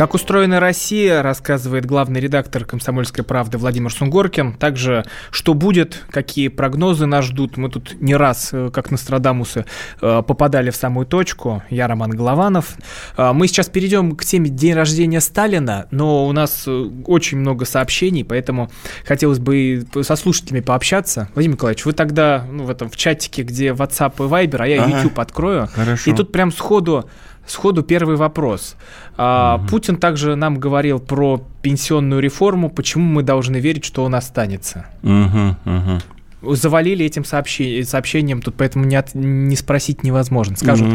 Как 0.00 0.14
устроена 0.14 0.60
Россия, 0.60 1.22
рассказывает 1.22 1.84
главный 1.84 2.20
редактор 2.20 2.64
«Комсомольской 2.64 3.22
правды» 3.22 3.58
Владимир 3.58 3.92
Сунгоркин. 3.92 4.54
Также, 4.54 5.04
что 5.30 5.52
будет, 5.52 6.06
какие 6.10 6.48
прогнозы 6.48 7.04
нас 7.04 7.26
ждут. 7.26 7.58
Мы 7.58 7.68
тут 7.68 8.00
не 8.00 8.16
раз, 8.16 8.48
э, 8.52 8.70
как 8.72 8.90
Нострадамусы, 8.90 9.66
э, 10.00 10.22
попадали 10.26 10.70
в 10.70 10.76
самую 10.76 11.04
точку. 11.04 11.62
Я 11.68 11.86
Роман 11.86 12.12
Голованов. 12.12 12.78
Э, 13.18 13.34
мы 13.34 13.46
сейчас 13.46 13.68
перейдем 13.68 14.16
к 14.16 14.24
теме 14.24 14.48
день 14.48 14.72
рождения 14.72 15.20
Сталина, 15.20 15.86
но 15.90 16.26
у 16.26 16.32
нас 16.32 16.66
очень 17.04 17.36
много 17.36 17.66
сообщений, 17.66 18.24
поэтому 18.24 18.70
хотелось 19.04 19.38
бы 19.38 19.84
со 20.00 20.16
слушателями 20.16 20.60
пообщаться. 20.60 21.28
Владимир 21.34 21.56
Николаевич, 21.56 21.84
вы 21.84 21.92
тогда 21.92 22.46
ну, 22.50 22.64
в 22.64 22.70
этом 22.70 22.88
в 22.88 22.96
чатике, 22.96 23.42
где 23.42 23.72
WhatsApp 23.72 24.14
и 24.16 24.22
Viber, 24.22 24.62
а 24.62 24.66
я 24.66 24.82
ага. 24.82 24.96
YouTube 24.96 25.18
открою. 25.18 25.68
Хорошо. 25.70 26.10
И 26.10 26.14
тут 26.14 26.32
прям 26.32 26.52
сходу 26.52 27.06
Сходу 27.50 27.82
первый 27.82 28.14
вопрос. 28.14 28.76
Угу. 29.18 29.66
Путин 29.68 29.96
также 29.96 30.36
нам 30.36 30.58
говорил 30.58 31.00
про 31.00 31.42
пенсионную 31.62 32.22
реформу. 32.22 32.70
Почему 32.70 33.04
мы 33.04 33.22
должны 33.24 33.56
верить, 33.56 33.84
что 33.84 34.04
он 34.04 34.14
останется? 34.14 34.86
Угу. 35.02 36.54
Завалили 36.54 37.04
этим 37.04 37.24
сообщением, 37.24 37.84
сообщением, 37.84 38.40
тут 38.40 38.54
поэтому 38.56 38.84
не, 38.84 38.94
от, 38.94 39.14
не 39.14 39.56
спросить 39.56 40.04
невозможно. 40.04 40.56
Скажут. 40.56 40.86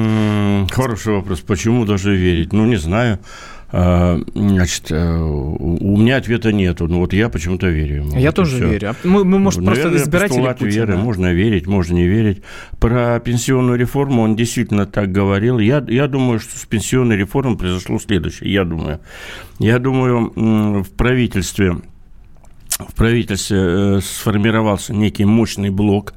Хороший 0.71 1.15
вопрос. 1.15 1.41
Почему 1.41 1.85
даже 1.85 2.15
верить? 2.15 2.53
Ну, 2.53 2.65
не 2.65 2.77
знаю. 2.77 3.19
А, 3.71 4.19
значит, 4.33 4.91
э, 4.91 5.17
у 5.17 5.97
меня 5.97 6.17
ответа 6.17 6.51
нету. 6.51 6.87
Ну 6.87 6.99
вот 6.99 7.13
я 7.13 7.29
почему-то 7.29 7.67
верю 7.67 7.97
ему. 7.97 8.17
Я 8.17 8.29
вот 8.29 8.35
тоже 8.35 8.65
верю. 8.65 8.91
А 8.91 8.95
мы, 9.07 9.25
мы 9.25 9.39
может, 9.39 9.61
Наверное, 9.61 9.91
просто 9.91 10.03
избиратели 10.03 10.53
Путина. 10.53 10.69
веры. 10.69 10.97
Можно 10.97 11.33
верить, 11.33 11.67
можно 11.67 11.95
не 11.95 12.07
верить. 12.07 12.41
Про 12.79 13.19
пенсионную 13.19 13.77
реформу 13.77 14.21
он 14.21 14.35
действительно 14.35 14.85
так 14.85 15.11
говорил. 15.11 15.59
Я, 15.59 15.83
я 15.87 16.07
думаю, 16.07 16.39
что 16.39 16.57
с 16.57 16.65
пенсионной 16.65 17.17
реформой 17.17 17.57
произошло 17.57 17.99
следующее. 17.99 18.53
Я 18.53 18.63
думаю. 18.65 18.99
Я 19.59 19.79
думаю, 19.79 20.83
в 20.83 20.89
правительстве 20.91 21.77
в 22.77 22.93
правительстве 22.93 23.57
э, 23.59 23.99
сформировался 24.01 24.93
некий 24.93 25.23
мощный 25.25 25.69
блок 25.69 26.13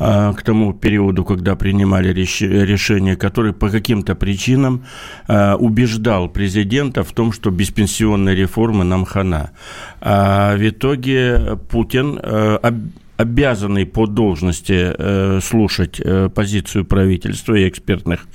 к 0.00 0.42
тому 0.42 0.72
периоду, 0.72 1.24
когда 1.24 1.56
принимали 1.56 2.08
решение, 2.14 3.16
который 3.16 3.52
по 3.52 3.68
каким-то 3.68 4.14
причинам 4.14 4.84
а, 5.28 5.56
убеждал 5.56 6.28
президента 6.28 7.02
в 7.02 7.12
том, 7.12 7.32
что 7.32 7.50
без 7.50 7.70
пенсионной 7.70 8.34
реформы 8.34 8.84
нам 8.84 9.04
хана. 9.04 9.50
А 10.00 10.56
в 10.56 10.68
итоге 10.68 11.58
Путин 11.68 12.18
обязанный 13.20 13.84
по 13.84 14.06
должности 14.06 14.94
э, 14.96 15.40
слушать 15.42 16.00
э, 16.02 16.30
позицию 16.34 16.86
правительства 16.86 17.54
и 17.54 17.68
экспертных, 17.68 18.26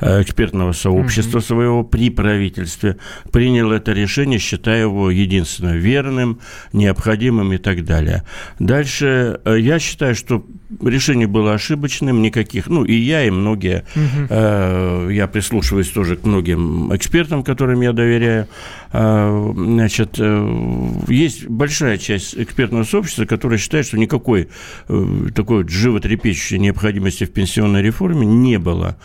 э, 0.00 0.22
экспертного 0.22 0.72
сообщества 0.72 1.38
mm-hmm. 1.38 1.46
своего 1.46 1.84
при 1.84 2.10
правительстве, 2.10 2.96
принял 3.32 3.72
это 3.72 3.92
решение, 3.92 4.38
считая 4.38 4.82
его 4.82 5.10
единственно 5.10 5.76
верным, 5.76 6.38
необходимым 6.72 7.52
и 7.52 7.58
так 7.58 7.84
далее. 7.84 8.22
Дальше 8.60 9.40
э, 9.44 9.58
я 9.58 9.80
считаю, 9.80 10.14
что 10.14 10.44
решение 10.80 11.26
было 11.26 11.54
ошибочным, 11.54 12.22
никаких, 12.22 12.68
ну 12.68 12.84
и 12.84 12.94
я, 12.94 13.24
и 13.24 13.30
многие, 13.30 13.84
mm-hmm. 13.94 14.26
э, 14.30 15.08
я 15.14 15.26
прислушиваюсь 15.26 15.88
тоже 15.88 16.16
к 16.16 16.24
многим 16.24 16.94
экспертам, 16.94 17.42
которым 17.42 17.80
я 17.80 17.92
доверяю, 17.92 18.46
значит, 18.90 20.16
э, 20.18 20.92
есть 21.08 21.46
большая 21.46 21.98
часть 21.98 22.34
экспертного 22.36 22.84
сообщества, 22.84 23.26
которая 23.26 23.58
считает, 23.58 23.86
что 23.86 23.98
никакой 23.98 24.48
э, 24.88 25.28
такой 25.34 25.58
вот 25.58 25.68
животрепещущей 25.68 26.58
необходимости 26.58 27.24
в 27.24 27.32
пенсионной 27.32 27.82
реформе 27.82 28.26
не 28.26 28.58
было. 28.58 28.96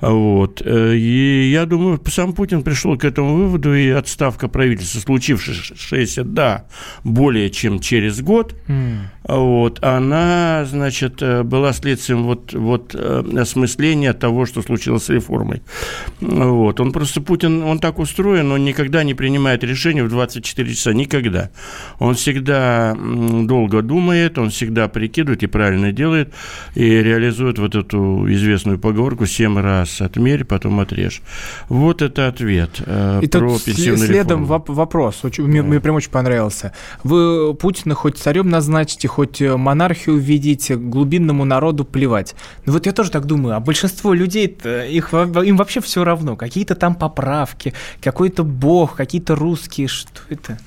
Вот. 0.00 0.60
Э, 0.64 0.94
и 0.96 1.50
я 1.50 1.66
думаю, 1.66 2.00
сам 2.08 2.32
Путин 2.32 2.62
пришел 2.62 2.98
к 2.98 3.04
этому 3.04 3.36
выводу, 3.36 3.74
и 3.74 3.88
отставка 3.90 4.48
правительства, 4.48 5.00
случившаяся, 5.00 6.24
да, 6.24 6.64
более 7.04 7.50
чем 7.50 7.78
через 7.78 8.20
год, 8.20 8.56
mm. 8.66 8.98
вот, 9.28 9.84
она, 9.84 10.64
значит, 10.64 11.22
э, 11.22 11.44
была 11.44 11.72
следствием 11.72 12.24
вот, 12.24 12.54
вот 12.54 12.94
осмысления 12.94 14.14
того, 14.14 14.46
что 14.46 14.62
случилось 14.62 15.04
с 15.04 15.08
реформой. 15.10 15.62
Вот. 16.20 16.80
Он 16.80 16.92
просто, 16.92 17.20
Путин, 17.20 17.62
он 17.62 17.78
так 17.78 18.00
устроен, 18.00 18.50
он 18.50 18.64
никогда 18.64 19.04
не 19.04 19.14
принимает 19.14 19.27
решения 19.36 20.02
в 20.02 20.08
24 20.08 20.74
часа, 20.74 20.92
никогда. 20.92 21.50
Он 21.98 22.14
всегда 22.14 22.96
долго 22.96 23.82
думает, 23.82 24.38
он 24.38 24.50
всегда 24.50 24.88
прикидывает 24.88 25.42
и 25.42 25.46
правильно 25.46 25.92
делает, 25.92 26.32
и 26.74 26.84
реализует 26.84 27.58
вот 27.58 27.74
эту 27.74 28.30
известную 28.32 28.78
поговорку 28.78 29.26
«семь 29.26 29.58
раз 29.58 30.00
отмерь, 30.00 30.44
потом 30.44 30.80
отрежь». 30.80 31.22
Вот 31.68 32.02
это 32.02 32.28
ответ 32.28 32.82
э, 32.84 33.20
и 33.22 33.28
про 33.28 33.58
пенсионную 33.58 34.06
следом 34.06 34.42
реформу. 34.44 34.74
вопрос, 34.74 35.24
очень, 35.24 35.44
да. 35.44 35.50
мне, 35.50 35.62
мне 35.62 35.80
прям 35.80 35.96
очень 35.96 36.10
понравился. 36.10 36.72
Вы 37.04 37.54
Путина 37.54 37.94
хоть 37.94 38.18
царем 38.18 38.48
назначите, 38.48 39.08
хоть 39.08 39.40
э, 39.40 39.56
монархию 39.56 40.16
введите, 40.16 40.76
глубинному 40.76 41.44
народу 41.44 41.84
плевать. 41.84 42.34
Ну 42.66 42.72
вот 42.72 42.86
я 42.86 42.92
тоже 42.92 43.10
так 43.10 43.26
думаю, 43.26 43.56
а 43.56 43.60
большинство 43.60 44.14
людей, 44.14 44.46
их, 44.46 45.12
им 45.12 45.56
вообще 45.56 45.80
все 45.80 46.04
равно. 46.04 46.36
Какие-то 46.36 46.74
там 46.74 46.94
поправки, 46.94 47.74
какой-то 48.00 48.44
бог, 48.44 48.96
какие-то 49.18 49.34
русские, 49.34 49.88
что 49.88 50.20
это 50.28 50.58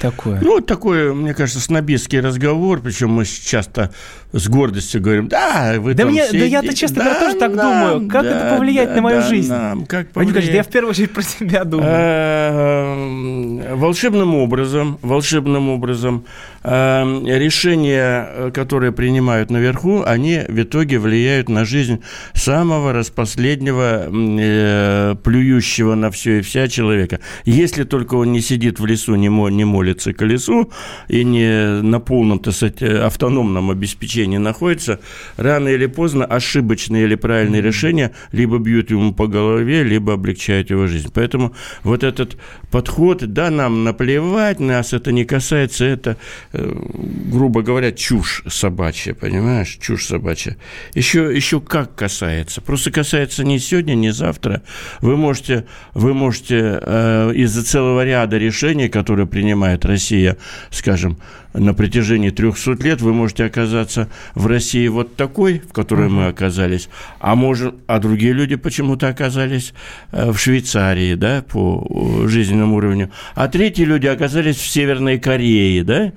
такое? 0.00 0.40
Ну, 0.40 0.60
такой, 0.60 1.14
мне 1.14 1.32
кажется, 1.32 1.60
снобистский 1.60 2.20
разговор, 2.20 2.80
причем 2.80 3.10
мы 3.10 3.24
часто 3.24 3.92
с 4.32 4.48
гордостью 4.48 5.00
говорим, 5.00 5.28
да, 5.28 5.74
вы 5.78 5.94
да 5.94 6.02
там 6.02 6.12
мне, 6.12 6.24
все... 6.24 6.38
Да 6.38 6.44
я-то, 6.44 6.74
честно 6.74 6.96
да, 6.96 7.04
говоря, 7.04 7.20
тоже 7.20 7.36
так 7.38 7.52
думаю. 7.52 8.08
Как 8.08 8.22
да, 8.24 8.30
это 8.30 8.56
повлияет 8.56 8.88
да, 8.90 8.96
на 8.96 9.02
мою 9.02 9.20
да, 9.20 9.28
жизнь? 9.28 9.50
Нам, 9.50 9.86
как 9.86 10.10
повлияет? 10.10 10.36
Говорят, 10.36 10.54
я 10.54 10.62
в 10.62 10.68
первую 10.68 10.90
очередь 10.90 11.12
про 11.12 11.22
себя 11.22 11.64
думаю. 11.64 11.88
Э, 11.92 13.74
волшебным 13.76 14.34
образом, 14.34 14.98
волшебным 15.02 15.68
образом 15.68 16.24
решения, 16.62 18.50
которые 18.52 18.92
принимают 18.92 19.50
наверху, 19.50 20.02
они 20.04 20.42
в 20.46 20.62
итоге 20.62 20.98
влияют 20.98 21.48
на 21.48 21.64
жизнь 21.64 22.02
самого 22.34 22.92
распоследнего, 22.92 24.08
э, 24.10 25.14
плюющего 25.22 25.94
на 25.94 26.10
все 26.10 26.38
и 26.38 26.42
вся 26.42 26.68
человека. 26.68 27.20
Если 27.44 27.84
только 27.84 28.14
он 28.14 28.32
не 28.32 28.40
сидит 28.40 28.78
в 28.80 28.86
лесу, 28.86 29.14
не 29.14 29.30
молится 29.30 30.12
колесу 30.12 30.70
и 31.08 31.24
не 31.24 31.80
на 31.82 32.00
полном, 32.00 32.38
так 32.38 32.54
сказать, 32.54 32.82
автономном 32.82 33.70
обеспечении 33.70 34.38
находится, 34.38 35.00
рано 35.36 35.68
или 35.68 35.86
поздно 35.86 36.24
ошибочные 36.24 37.04
или 37.04 37.14
правильные 37.14 37.62
решения 37.62 38.12
либо 38.32 38.58
бьют 38.58 38.90
ему 38.90 39.14
по 39.14 39.26
голове, 39.26 39.82
либо 39.82 40.14
облегчают 40.14 40.70
его 40.70 40.86
жизнь. 40.86 41.10
Поэтому 41.12 41.54
вот 41.82 42.04
этот 42.04 42.36
подход, 42.70 43.24
да, 43.32 43.50
нам 43.50 43.84
наплевать, 43.84 44.60
нас 44.60 44.92
это 44.92 45.12
не 45.12 45.24
касается, 45.24 45.84
это, 45.84 46.16
э, 46.49 46.49
грубо 46.52 47.62
говоря, 47.62 47.92
чушь 47.92 48.42
собачья, 48.48 49.14
понимаешь, 49.14 49.78
чушь 49.80 50.06
собачья. 50.06 50.56
Еще, 50.94 51.34
еще 51.34 51.60
как 51.60 51.94
касается, 51.94 52.60
просто 52.60 52.90
касается 52.90 53.44
не 53.44 53.58
сегодня, 53.58 53.94
не 53.94 54.12
завтра. 54.12 54.62
Вы 55.00 55.16
можете, 55.16 55.66
вы 55.94 56.12
можете 56.12 56.80
э, 56.82 57.32
из-за 57.34 57.64
целого 57.64 58.04
ряда 58.04 58.36
решений, 58.36 58.88
которые 58.88 59.26
принимает 59.26 59.84
Россия, 59.84 60.36
скажем, 60.70 61.18
на 61.52 61.74
протяжении 61.74 62.30
300 62.30 62.72
лет 62.84 63.00
вы 63.00 63.12
можете 63.12 63.44
оказаться 63.44 64.08
в 64.34 64.46
России 64.46 64.86
вот 64.88 65.16
такой, 65.16 65.60
в 65.60 65.72
которой 65.72 66.08
uh-huh. 66.08 66.12
мы 66.12 66.26
оказались, 66.26 66.88
а, 67.18 67.34
может, 67.34 67.74
а 67.86 67.98
другие 67.98 68.32
люди 68.32 68.56
почему-то 68.56 69.08
оказались 69.08 69.74
э, 70.12 70.30
в 70.30 70.38
Швейцарии, 70.38 71.14
да, 71.14 71.42
по 71.42 72.26
жизненному 72.26 72.76
уровню, 72.76 73.10
а 73.34 73.48
третьи 73.48 73.84
люди 73.84 74.06
оказались 74.06 74.56
в 74.56 74.68
Северной 74.68 75.18
Корее, 75.18 75.82
да, 75.82 76.12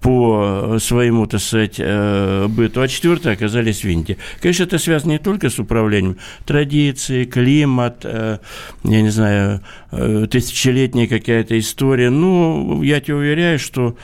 по 0.00 0.76
своему, 0.78 1.26
так 1.26 1.40
сказать, 1.40 1.76
э, 1.78 2.46
быту, 2.48 2.80
а 2.80 2.88
четвертые 2.88 3.32
оказались 3.32 3.82
в 3.82 3.88
Индии. 3.88 4.18
Конечно, 4.40 4.64
это 4.64 4.78
связано 4.78 5.12
не 5.12 5.18
только 5.18 5.50
с 5.50 5.58
управлением, 5.58 6.18
традиции, 6.44 7.24
климат, 7.24 8.00
э, 8.04 8.38
я 8.84 9.02
не 9.02 9.10
знаю, 9.10 9.62
тысячелетняя 9.90 11.06
какая-то 11.06 11.58
история. 11.58 12.10
Ну, 12.10 12.82
я 12.82 13.00
тебе 13.00 13.14
уверяю, 13.14 13.58
что 13.58 13.96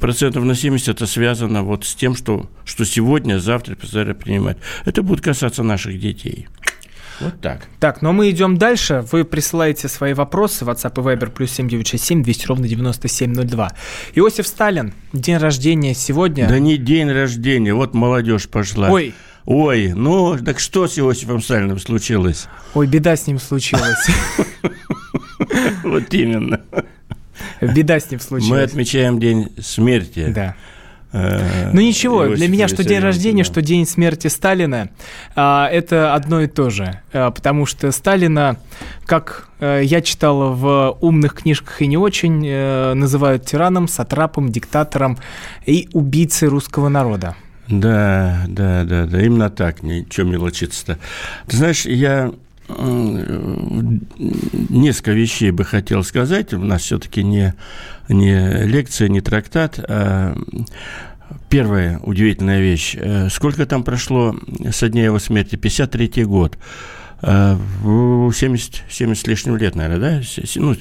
процентов 0.00 0.44
на 0.44 0.54
70 0.54 0.88
это 0.88 1.06
связано 1.06 1.62
вот 1.62 1.84
с 1.84 1.94
тем, 1.94 2.14
что, 2.14 2.48
что 2.64 2.84
сегодня, 2.84 3.38
завтра, 3.38 3.74
послезавтра 3.74 4.14
принимать. 4.14 4.58
Это 4.84 5.02
будет 5.02 5.20
касаться 5.20 5.62
наших 5.62 6.00
детей. 6.00 6.48
Вот 7.20 7.40
так. 7.40 7.66
Так, 7.80 8.00
но 8.00 8.12
мы 8.12 8.30
идем 8.30 8.58
дальше. 8.58 9.04
Вы 9.10 9.24
присылаете 9.24 9.88
свои 9.88 10.12
вопросы. 10.12 10.64
WhatsApp 10.64 11.00
и 11.00 11.16
Viber 11.16 11.30
плюс 11.30 11.50
7967 11.50 12.22
200 12.22 12.46
ровно 12.46 12.68
9702. 12.68 13.72
Иосиф 14.14 14.46
Сталин. 14.46 14.94
День 15.12 15.38
рождения 15.38 15.94
сегодня. 15.94 16.48
Да 16.48 16.58
не 16.58 16.76
день 16.76 17.10
рождения. 17.10 17.74
Вот 17.74 17.94
молодежь 17.94 18.48
пошла. 18.48 18.90
Ой. 18.90 19.14
Ой, 19.44 19.94
ну, 19.94 20.36
так 20.36 20.60
что 20.60 20.86
с 20.86 20.98
Иосифом 20.98 21.40
Сталиным 21.40 21.78
случилось? 21.78 22.48
Ой, 22.74 22.86
беда 22.86 23.16
с 23.16 23.26
ним 23.26 23.38
случилась. 23.38 24.06
Вот 25.82 26.12
именно. 26.12 26.60
Беда 27.74 28.00
с 28.00 28.10
ним 28.10 28.20
случилась. 28.20 28.50
Мы 28.50 28.62
отмечаем 28.62 29.18
день 29.18 29.50
смерти. 29.60 30.26
Да. 30.34 30.54
э, 31.12 31.70
Ну 31.72 31.80
ничего, 31.80 32.26
для 32.26 32.48
меня 32.48 32.68
что 32.68 32.84
день 32.84 33.00
рождения, 33.00 33.42
да. 33.42 33.50
что 33.50 33.62
день 33.62 33.86
смерти 33.86 34.28
Сталина, 34.28 34.90
а, 35.34 35.68
это 35.68 36.14
одно 36.14 36.40
и 36.40 36.46
то 36.46 36.70
же. 36.70 37.00
А, 37.12 37.30
Потому 37.30 37.66
что 37.66 37.90
Сталина, 37.92 38.58
как 39.06 39.48
э, 39.60 39.82
я 39.84 40.00
читал 40.00 40.54
в 40.54 40.96
умных 41.00 41.34
книжках 41.34 41.82
и 41.82 41.86
не 41.86 41.96
очень, 41.96 42.44
э, 42.46 42.94
называют 42.94 43.44
тираном, 43.46 43.88
сатрапом, 43.88 44.50
диктатором 44.50 45.18
и 45.66 45.88
убийцей 45.92 46.48
русского 46.48 46.88
народа. 46.88 47.34
Да, 47.68 48.44
да, 48.48 48.84
да, 48.84 49.04
да, 49.04 49.20
именно 49.20 49.50
так, 49.50 49.82
ничего 49.82 50.26
мелочиться-то. 50.26 50.98
Ты 51.46 51.56
знаешь, 51.56 51.84
я 51.84 52.32
несколько 54.68 55.12
вещей 55.12 55.50
бы 55.50 55.64
хотел 55.64 56.04
сказать. 56.04 56.52
У 56.52 56.58
нас 56.58 56.82
все-таки 56.82 57.22
не, 57.22 57.54
не 58.08 58.64
лекция, 58.64 59.08
не 59.08 59.20
трактат, 59.20 59.78
а 59.88 60.36
Первая 61.48 61.98
удивительная 62.02 62.60
вещь. 62.60 62.94
Э, 62.98 63.28
Сколько 63.30 63.64
там 63.66 63.82
прошло 63.82 64.36
со 64.70 64.88
дня 64.88 65.04
его 65.04 65.18
смерти? 65.18 65.56
53-й 65.56 66.24
год. 66.24 66.58
Э, 67.20 67.56
в 67.82 68.32
70, 68.32 68.84
70 68.88 69.24
с 69.24 69.26
лишним 69.26 69.56
лет, 69.56 69.74
наверное, 69.74 70.20
да? 70.20 70.42
Ну, 70.56 70.76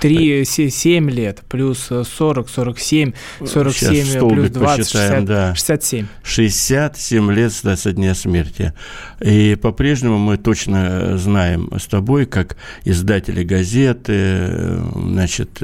Три, 0.00 0.44
се- 0.44 0.70
семь 0.70 1.08
лет, 1.08 1.42
плюс 1.48 1.86
э, 1.90 2.02
40, 2.04 2.48
47, 2.48 3.12
47, 3.46 3.94
Сейчас 3.94 4.08
столбик 4.08 4.36
плюс 4.38 4.50
20, 4.50 4.78
посчитаем, 4.78 5.12
60, 5.12 5.24
да. 5.24 5.54
67. 5.54 6.06
67 6.24 7.32
лет 7.32 7.52
со 7.52 7.76
со 7.76 7.92
дня 7.92 8.14
смерти. 8.14 8.72
И 9.20 9.54
по-прежнему 9.54 10.18
мы 10.18 10.36
точно 10.36 10.88
э, 10.90 11.16
знаем 11.18 11.70
с 11.78 11.86
тобой, 11.86 12.26
как 12.26 12.56
издатели 12.84 13.44
газеты, 13.44 14.12
э, 14.14 14.84
значит, 14.96 15.60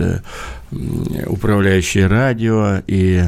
м, 0.72 1.06
управляющие 1.26 2.06
радио 2.06 2.82
и 2.86 3.24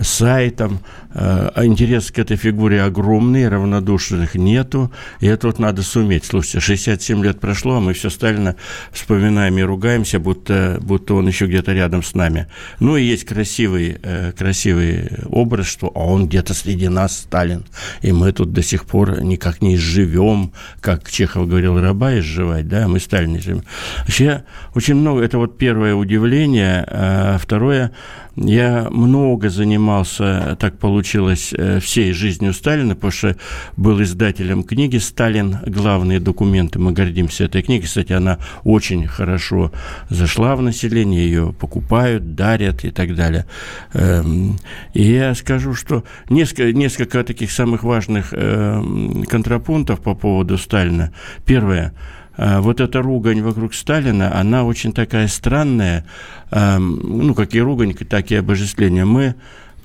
сайтом. 0.00 0.80
э, 1.14 1.50
А 1.54 1.66
интерес 1.66 2.10
к 2.10 2.18
этой 2.18 2.36
фигуре 2.36 2.82
огромный, 2.82 3.48
равнодушных 3.48 4.34
нету. 4.34 4.90
И 5.20 5.26
это 5.26 5.46
вот 5.48 5.58
надо 5.58 5.82
суметь. 5.82 6.24
Слушайте, 6.24 6.60
67 6.60 7.22
лет 7.22 7.40
прошло, 7.40 7.76
а 7.76 7.80
мы 7.80 7.92
все 7.92 8.08
Сталина 8.08 8.56
вспоминаем 8.92 9.58
и 9.58 9.62
ругаемся, 9.62 10.18
будто, 10.18 10.78
будто 10.80 11.14
он 11.14 11.28
еще 11.28 11.46
где-то 11.46 11.72
рядом 11.72 12.02
с 12.02 12.14
нами. 12.14 12.46
Ну 12.80 12.96
и 12.96 13.02
есть 13.04 13.24
красивый, 13.24 13.98
э, 14.02 14.32
красивый 14.32 15.10
образ, 15.26 15.66
что 15.66 15.92
а 15.94 16.00
он 16.00 16.26
где-то 16.26 16.54
среди 16.54 16.88
нас, 16.88 17.18
Сталин. 17.18 17.64
И 18.00 18.12
мы 18.12 18.32
тут 18.32 18.52
до 18.52 18.62
сих 18.62 18.86
пор 18.86 19.22
никак 19.22 19.60
не 19.60 19.74
изживем, 19.74 20.52
как 20.80 21.10
Чехов 21.10 21.46
говорил, 21.46 21.78
раба 21.78 22.18
изживать, 22.18 22.68
да, 22.68 22.88
мы 22.88 22.98
Сталин 23.00 23.36
изживем. 23.36 23.62
Вообще 23.98 24.44
очень 24.74 24.94
много, 24.94 25.22
это 25.22 25.36
вот 25.36 25.58
первое 25.58 25.94
удивление. 25.94 26.81
А 26.88 27.38
второе, 27.38 27.92
я 28.36 28.88
много 28.90 29.50
занимался, 29.50 30.56
так 30.58 30.78
получилось, 30.78 31.52
э, 31.52 31.80
всей 31.80 32.12
жизнью 32.12 32.54
Сталина, 32.54 32.94
потому 32.94 33.10
что 33.12 33.36
был 33.76 34.02
издателем 34.02 34.62
книги 34.62 34.96
«Сталин. 34.96 35.58
Главные 35.66 36.18
документы». 36.18 36.78
Мы 36.78 36.92
гордимся 36.92 37.44
этой 37.44 37.62
книгой. 37.62 37.86
Кстати, 37.86 38.12
она 38.12 38.38
очень 38.64 39.06
хорошо 39.06 39.70
зашла 40.08 40.56
в 40.56 40.62
население, 40.62 41.24
ее 41.24 41.52
покупают, 41.52 42.34
дарят 42.34 42.84
и 42.84 42.90
так 42.90 43.14
далее. 43.14 43.46
Эм, 43.92 44.56
И 44.94 45.02
я 45.02 45.34
скажу, 45.34 45.74
что 45.74 46.04
несколько, 46.30 46.72
несколько 46.72 47.24
таких 47.24 47.50
самых 47.50 47.82
важных 47.82 48.32
эм, 48.32 49.24
контрапунктов 49.24 50.00
по 50.00 50.14
поводу 50.14 50.56
Сталина. 50.58 51.12
Первое– 51.44 51.92
вот 52.36 52.80
эта 52.80 53.02
ругань 53.02 53.42
вокруг 53.42 53.74
Сталина, 53.74 54.38
она 54.38 54.64
очень 54.64 54.92
такая 54.92 55.28
странная, 55.28 56.04
ам, 56.50 56.98
ну, 57.02 57.34
как 57.34 57.54
и 57.54 57.60
ругань, 57.60 57.94
так 57.94 58.30
и 58.30 58.36
обожествление. 58.36 59.04
Мы 59.04 59.34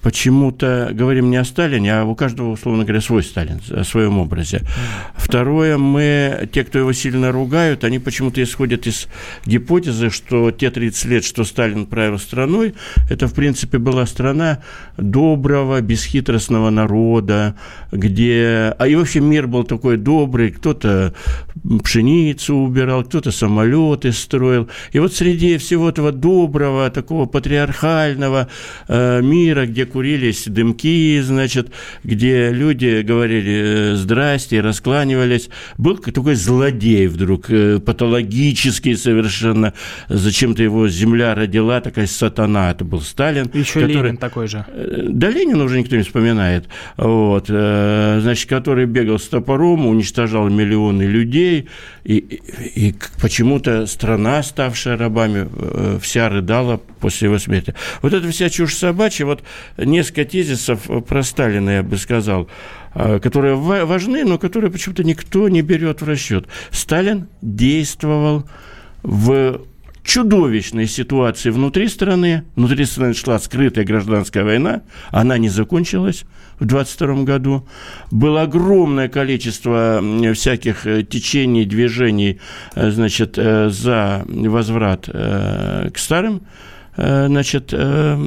почему-то 0.01 0.89
говорим 0.93 1.29
не 1.29 1.37
о 1.37 1.43
Сталине, 1.43 1.99
а 1.99 2.05
у 2.05 2.15
каждого, 2.15 2.51
условно 2.51 2.83
говоря, 2.83 3.01
свой 3.01 3.23
Сталин, 3.23 3.59
о 3.71 3.83
своем 3.83 4.19
образе. 4.19 4.61
Второе, 5.15 5.77
мы, 5.77 6.47
те, 6.51 6.63
кто 6.63 6.79
его 6.79 6.93
сильно 6.93 7.31
ругают, 7.31 7.83
они 7.83 7.99
почему-то 7.99 8.41
исходят 8.41 8.87
из 8.87 9.07
гипотезы, 9.45 10.09
что 10.09 10.51
те 10.51 10.69
30 10.69 11.05
лет, 11.05 11.25
что 11.25 11.43
Сталин 11.43 11.85
правил 11.85 12.19
страной, 12.19 12.75
это, 13.09 13.27
в 13.27 13.33
принципе, 13.33 13.77
была 13.77 14.05
страна 14.05 14.59
доброго, 14.97 15.81
бесхитростного 15.81 16.69
народа, 16.69 17.55
где... 17.91 18.75
А 18.77 18.87
и 18.87 18.95
вообще 18.95 19.19
мир 19.19 19.47
был 19.47 19.63
такой 19.63 19.97
добрый, 19.97 20.51
кто-то 20.51 21.13
пшеницу 21.83 22.55
убирал, 22.55 23.03
кто-то 23.03 23.31
самолеты 23.31 24.11
строил. 24.11 24.69
И 24.91 24.99
вот 24.99 25.13
среди 25.13 25.57
всего 25.57 25.89
этого 25.89 26.11
доброго, 26.11 26.89
такого 26.89 27.25
патриархального 27.25 28.47
э, 28.87 29.21
мира, 29.21 29.65
где 29.65 29.85
курились 29.87 30.43
дымки, 30.47 31.19
значит, 31.21 31.71
где 32.03 32.51
люди 32.51 33.01
говорили 33.01 33.93
э, 33.93 33.95
«здрасте», 33.95 34.61
раскланивались, 34.61 35.49
был 35.77 35.97
такой 35.97 36.35
злодей 36.35 37.07
вдруг, 37.07 37.49
э, 37.49 37.79
патологический 37.79 38.95
совершенно. 38.95 39.73
Зачем-то 40.09 40.61
его 40.63 40.87
земля 40.87 41.33
родила, 41.33 41.81
такая 41.81 42.07
сатана, 42.07 42.71
это 42.71 42.85
был 42.85 43.01
Сталин. 43.01 43.49
Еще 43.53 43.79
который- 43.81 43.93
Ленин 43.95 44.17
такой 44.17 44.47
же. 44.47 44.65
Э, 44.69 45.05
Да 45.09 45.29
Ленина 45.29 45.63
уже 45.63 45.79
никто 45.79 45.95
не 45.95 46.03
вспоминает. 46.03 46.65
Вот, 46.97 47.47
значит, 47.47 48.49
который 48.49 48.85
бегал 48.85 49.17
с 49.19 49.27
топором, 49.27 49.85
уничтожал 49.87 50.49
миллионы 50.49 51.03
людей, 51.03 51.67
и, 52.03 52.17
и, 52.17 52.87
и 52.89 52.95
почему-то 53.21 53.85
страна, 53.87 54.43
ставшая 54.43 54.97
рабами, 54.97 55.47
вся 55.99 56.29
рыдала 56.29 56.77
после 56.99 57.27
его 57.27 57.37
смерти. 57.39 57.73
Вот 58.01 58.13
это 58.13 58.29
вся 58.29 58.49
чушь 58.49 58.73
собачья, 58.75 59.25
вот 59.25 59.43
несколько 59.77 60.25
тезисов 60.25 60.89
про 61.07 61.23
Сталина, 61.23 61.69
я 61.69 61.83
бы 61.83 61.97
сказал, 61.97 62.47
э, 62.95 63.19
которые 63.19 63.55
ва- 63.55 63.85
важны, 63.85 64.23
но 64.25 64.37
которые 64.37 64.71
почему-то 64.71 65.03
никто 65.03 65.49
не 65.49 65.61
берет 65.61 66.01
в 66.01 66.07
расчет. 66.07 66.47
Сталин 66.71 67.27
действовал 67.41 68.45
в 69.03 69.61
чудовищной 70.07 70.87
ситуации 70.87 71.49
внутри 71.49 71.89
страны. 71.89 72.43
Внутри 72.55 72.85
страны 72.85 73.13
шла 73.13 73.37
скрытая 73.39 73.83
гражданская 73.83 74.45
война. 74.45 74.81
Она 75.11 75.37
не 75.37 75.49
закончилась 75.49 76.23
в 76.59 76.65
22 76.65 77.23
году. 77.23 77.67
Было 78.09 78.43
огромное 78.43 79.09
количество 79.09 80.01
всяких 80.33 80.87
э, 80.87 81.03
течений, 81.03 81.65
движений, 81.65 82.39
э, 82.75 82.89
значит, 82.89 83.37
э, 83.37 83.69
за 83.69 84.25
возврат 84.27 85.07
к 85.07 85.93
старым 85.97 86.41
значит, 86.97 87.69
э, 87.73 88.17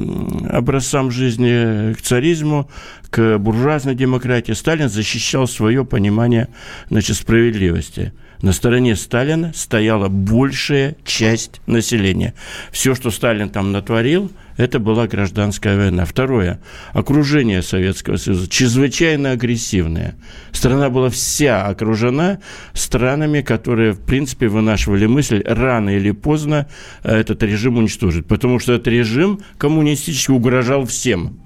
образцам 0.49 1.11
жизни, 1.11 1.93
к 1.93 2.01
царизму, 2.01 2.69
к 3.09 3.37
буржуазной 3.37 3.95
демократии. 3.95 4.53
Сталин 4.53 4.89
защищал 4.89 5.47
свое 5.47 5.85
понимание 5.85 6.47
значит, 6.89 7.17
справедливости. 7.17 8.13
На 8.41 8.53
стороне 8.53 8.95
Сталина 8.95 9.51
стояла 9.53 10.07
большая 10.07 10.95
часть 11.05 11.61
населения. 11.67 12.33
Все, 12.71 12.95
что 12.95 13.11
Сталин 13.11 13.49
там 13.49 13.71
натворил, 13.71 14.31
это 14.61 14.79
была 14.79 15.07
гражданская 15.07 15.75
война. 15.75 16.05
Второе. 16.05 16.61
Окружение 16.93 17.63
Советского 17.63 18.17
Союза 18.17 18.47
чрезвычайно 18.47 19.31
агрессивное. 19.31 20.15
Страна 20.51 20.89
была 20.89 21.09
вся 21.09 21.65
окружена 21.65 22.39
странами, 22.73 23.41
которые, 23.41 23.93
в 23.93 24.01
принципе, 24.01 24.47
вынашивали 24.47 25.07
мысль 25.07 25.41
рано 25.45 25.89
или 25.89 26.11
поздно 26.11 26.67
э, 27.03 27.15
этот 27.15 27.41
режим 27.41 27.77
уничтожить. 27.77 28.27
Потому 28.27 28.59
что 28.59 28.73
этот 28.73 28.87
режим 28.87 29.39
коммунистически 29.57 30.31
угрожал 30.31 30.85
всем. 30.85 31.40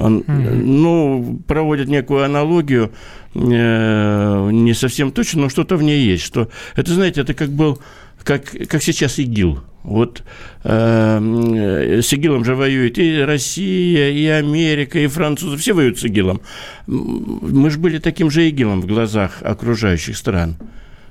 Он, 0.00 0.24
ну, 0.26 1.40
проводят 1.46 1.88
некую 1.88 2.24
аналогию, 2.24 2.92
э, 3.34 4.48
не 4.50 4.74
совсем 4.74 5.12
точно, 5.12 5.42
но 5.42 5.48
что-то 5.48 5.76
в 5.76 5.82
ней 5.82 6.02
есть. 6.02 6.24
Что 6.24 6.48
это, 6.76 6.94
знаете, 6.94 7.20
это 7.20 7.34
как 7.34 7.50
был, 7.50 7.80
как, 8.22 8.44
как 8.68 8.82
сейчас 8.82 9.18
ИГИЛ. 9.18 9.60
Вот 9.82 10.22
э, 10.64 12.00
с 12.02 12.12
ИГИЛом 12.12 12.44
же 12.44 12.54
воюет 12.54 12.98
и 12.98 13.20
Россия, 13.20 14.10
и 14.10 14.26
Америка, 14.26 14.98
и 14.98 15.06
французы, 15.06 15.56
все 15.56 15.72
воюют 15.72 15.98
с 15.98 16.04
ИГИЛом. 16.04 16.40
Мы 16.86 17.70
же 17.70 17.78
были 17.78 17.98
таким 17.98 18.30
же 18.30 18.48
ИГИЛом 18.48 18.82
в 18.82 18.86
глазах 18.86 19.42
окружающих 19.42 20.16
стран. 20.16 20.56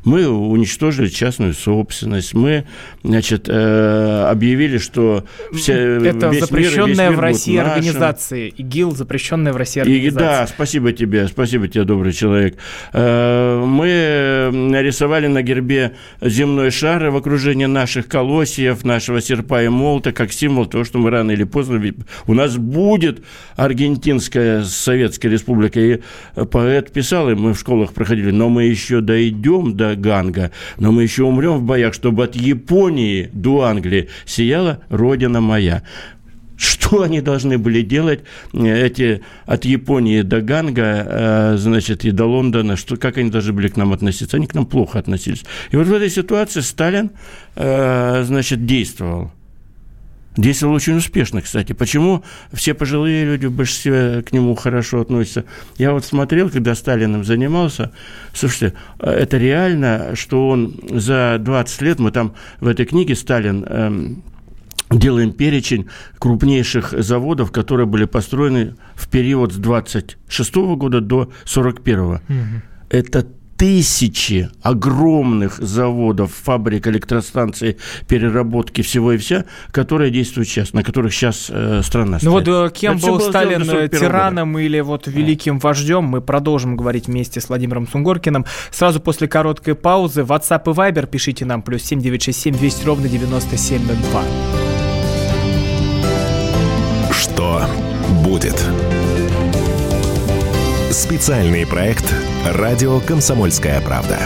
Мы 0.06 0.28
уничтожили 0.28 1.08
частную 1.08 1.54
собственность, 1.54 2.34
мы, 2.34 2.66
значит, 3.04 3.46
э, 3.50 4.26
объявили, 4.30 4.78
что 4.78 5.26
вся, 5.54 5.74
Это 5.74 6.28
весь 6.30 6.34
мир- 6.34 6.46
запрещенная 6.46 6.88
весь 6.88 6.98
мир 7.00 7.12
в 7.12 7.20
России 7.20 7.58
организация. 7.58 8.48
ИГИЛ 8.48 8.92
запрещенная 8.96 9.54
в 9.54 9.58
России 9.58 9.80
И, 9.80 9.84
организация. 9.84 10.20
да, 10.28 10.48
спасибо 10.48 10.92
тебе, 10.94 11.28
спасибо 11.28 11.68
тебе, 11.68 11.84
добрый 11.84 12.14
человек. 12.14 12.58
Э, 12.94 13.64
Мы 13.66 14.50
нарисовали 14.52 15.28
на 15.28 15.42
гербе 15.42 15.94
земной 16.22 16.72
шар 16.72 17.06
и 17.06 17.10
в 17.10 17.16
окружении 17.16 17.66
наших 17.66 18.08
колосьев, 18.08 18.84
нашего 18.84 19.22
серпа 19.22 19.64
и 19.64 19.68
молота, 19.70 20.12
как 20.12 20.32
символ 20.34 20.66
того, 20.66 20.84
что 20.84 20.98
мы 21.00 21.10
рано 21.10 21.32
или 21.32 21.44
поздно... 21.44 21.80
У 22.28 22.34
нас 22.34 22.58
будет 22.58 23.22
Аргентинская 23.56 24.64
Советская 24.64 25.32
Республика. 25.32 25.80
И 25.80 26.00
поэт 26.52 26.92
писал, 26.92 27.30
и 27.30 27.36
мы 27.36 27.54
в 27.54 27.60
школах 27.60 27.94
проходили, 27.94 28.32
но 28.32 28.50
мы 28.50 28.64
еще 28.64 29.02
дойдем 29.02 29.76
до 29.76 29.96
Ганга, 30.00 30.52
но 30.78 30.92
мы 30.92 31.04
еще 31.04 31.24
умрем 31.24 31.58
в 31.58 31.64
боях, 31.64 31.94
чтобы 31.94 32.24
от 32.24 32.36
Японии 32.36 33.30
до 33.34 33.64
Англии 33.64 34.10
сияла 34.26 34.80
Родина 34.90 35.42
моя. 35.42 35.84
Что 36.58 37.04
они 37.04 37.22
должны 37.22 37.58
были 37.58 37.82
делать, 37.82 38.20
эти 38.54 39.22
от 39.46 39.64
Японии 39.64 40.24
до 40.24 40.42
Ганга, 40.42 41.56
значит, 41.58 42.04
и 42.04 42.12
до 42.12 42.26
Лондона, 42.26 42.76
что, 42.76 42.98
как 42.98 43.18
они 43.18 43.30
должны 43.30 43.54
были 43.54 43.70
к 43.70 43.78
нам 43.78 43.94
относиться? 43.94 44.36
Они 44.36 44.46
к 44.46 44.54
нам 44.56 44.66
плохо 44.66 45.00
относились. 45.00 45.46
И 45.72 45.78
вот 45.78 45.88
в 45.88 45.94
этой 45.94 46.10
ситуации 46.10 46.60
Сталин, 46.60 47.12
значит, 47.56 48.66
действовал. 48.66 49.32
Действовал 50.40 50.76
очень 50.76 50.96
успешно, 50.96 51.42
кстати. 51.42 51.74
Почему 51.74 52.24
все 52.54 52.74
пожилые 52.74 53.26
люди 53.26 53.48
в 53.48 53.52
большинстве 53.52 54.24
к 54.24 54.32
нему 54.32 54.56
хорошо 54.56 55.02
относятся? 55.02 55.44
Я 55.78 55.92
вот 55.92 56.06
смотрел, 56.06 56.50
когда 56.50 56.76
Сталиным 56.76 57.26
занимался, 57.26 57.92
слушайте, 58.34 58.74
это 59.00 59.38
реально, 59.38 60.16
что 60.16 60.48
он 60.48 60.80
за 60.92 61.38
20 61.42 61.82
лет, 61.82 62.00
мы 62.00 62.12
там 62.12 62.36
в 62.62 62.68
этой 62.70 62.86
книге 62.86 63.16
Сталин 63.16 63.66
эм, 63.68 64.24
делаем 64.90 65.34
перечень 65.34 65.90
крупнейших 66.20 66.94
заводов, 66.98 67.52
которые 67.52 67.86
были 67.86 68.06
построены 68.06 68.76
в 68.96 69.10
период 69.10 69.52
с 69.52 69.58
26 69.58 70.56
года 70.78 71.02
до 71.02 71.34
41 71.44 72.00
-го. 72.00 72.16
Угу. 72.30 72.62
Это 72.92 73.28
тысячи 73.60 74.50
огромных 74.62 75.58
заводов, 75.58 76.32
фабрик, 76.34 76.88
электростанций, 76.88 77.78
переработки 78.08 78.82
всего 78.82 79.12
и 79.12 79.18
вся, 79.18 79.44
которые 79.72 80.12
действуют 80.12 80.48
сейчас, 80.48 80.72
на 80.72 80.82
которых 80.82 81.14
сейчас 81.14 81.48
э, 81.50 81.82
страна 81.84 82.20
Ну 82.22 82.32
вот 82.32 82.48
э, 82.48 82.72
кем 82.74 82.96
Это 82.96 83.08
был 83.08 83.20
Сталин, 83.20 83.70
э, 83.70 83.90
тираном 83.90 84.54
года. 84.54 84.64
или 84.64 84.80
вот 84.80 85.08
великим 85.08 85.58
а. 85.58 85.60
вождем, 85.60 86.06
мы 86.06 86.22
продолжим 86.22 86.78
говорить 86.78 87.08
вместе 87.08 87.42
с 87.42 87.50
Владимиром 87.50 87.86
Сунгоркиным. 87.86 88.46
Сразу 88.72 89.02
после 89.02 89.28
короткой 89.28 89.76
паузы 89.76 90.22
WhatsApp 90.22 90.62
и 90.66 90.74
Viber 90.74 91.08
пишите 91.08 91.44
нам 91.44 91.62
плюс 91.62 91.84
7967 91.84 92.58
200 92.58 92.86
ровно 92.86 93.10
9702. 93.10 94.24
Что 97.12 97.66
будет? 98.24 98.56
Специальный 100.92 101.68
проект 101.68 102.16
«Радио 102.46 103.00
Комсомольская 103.02 103.82
правда». 103.82 104.18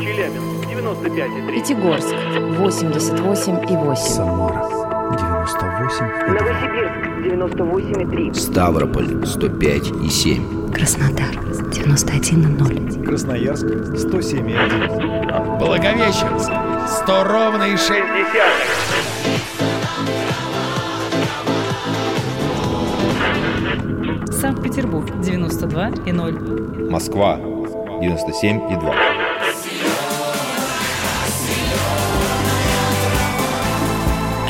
Челябинск, 0.00 0.66
95,3. 0.66 1.54
Пятигорск, 1.54 2.14
88,8. 2.14 3.96
Самара, 3.96 4.62
98,2. 5.12 6.28
Новосибирск, 6.28 7.09
98,3. 7.20 8.34
Ставрополь 8.34 9.26
105 9.26 9.92
и 10.04 10.08
7. 10.08 10.72
Краснодар 10.72 11.34
91,0. 11.70 13.04
Красноярск 13.04 13.66
107,1. 13.66 15.58
Благовещенск 15.58 16.50
100 17.02 17.24
ровно 17.24 17.64
и 17.64 17.76
6 17.76 17.90
Санкт-Петербург 24.40 25.06
92 25.20 25.90
и 26.06 26.12
0. 26.12 26.88
Москва 26.90 27.36
97 28.00 28.72
и 28.72 28.76
2. 28.76 28.94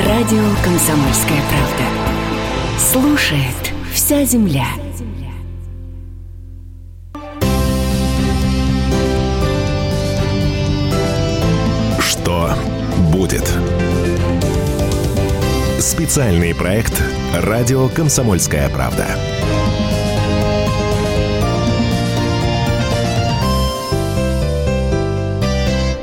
Радио 0.06 0.44
«Комсомольская 0.64 1.40
правда». 1.48 2.09
Слушает 2.80 3.74
вся 3.92 4.24
земля. 4.24 4.66
Что 12.00 12.54
будет? 13.12 13.46
Специальный 15.78 16.54
проект 16.54 17.00
«Радио 17.34 17.86
Комсомольская 17.88 18.70
правда». 18.70 19.39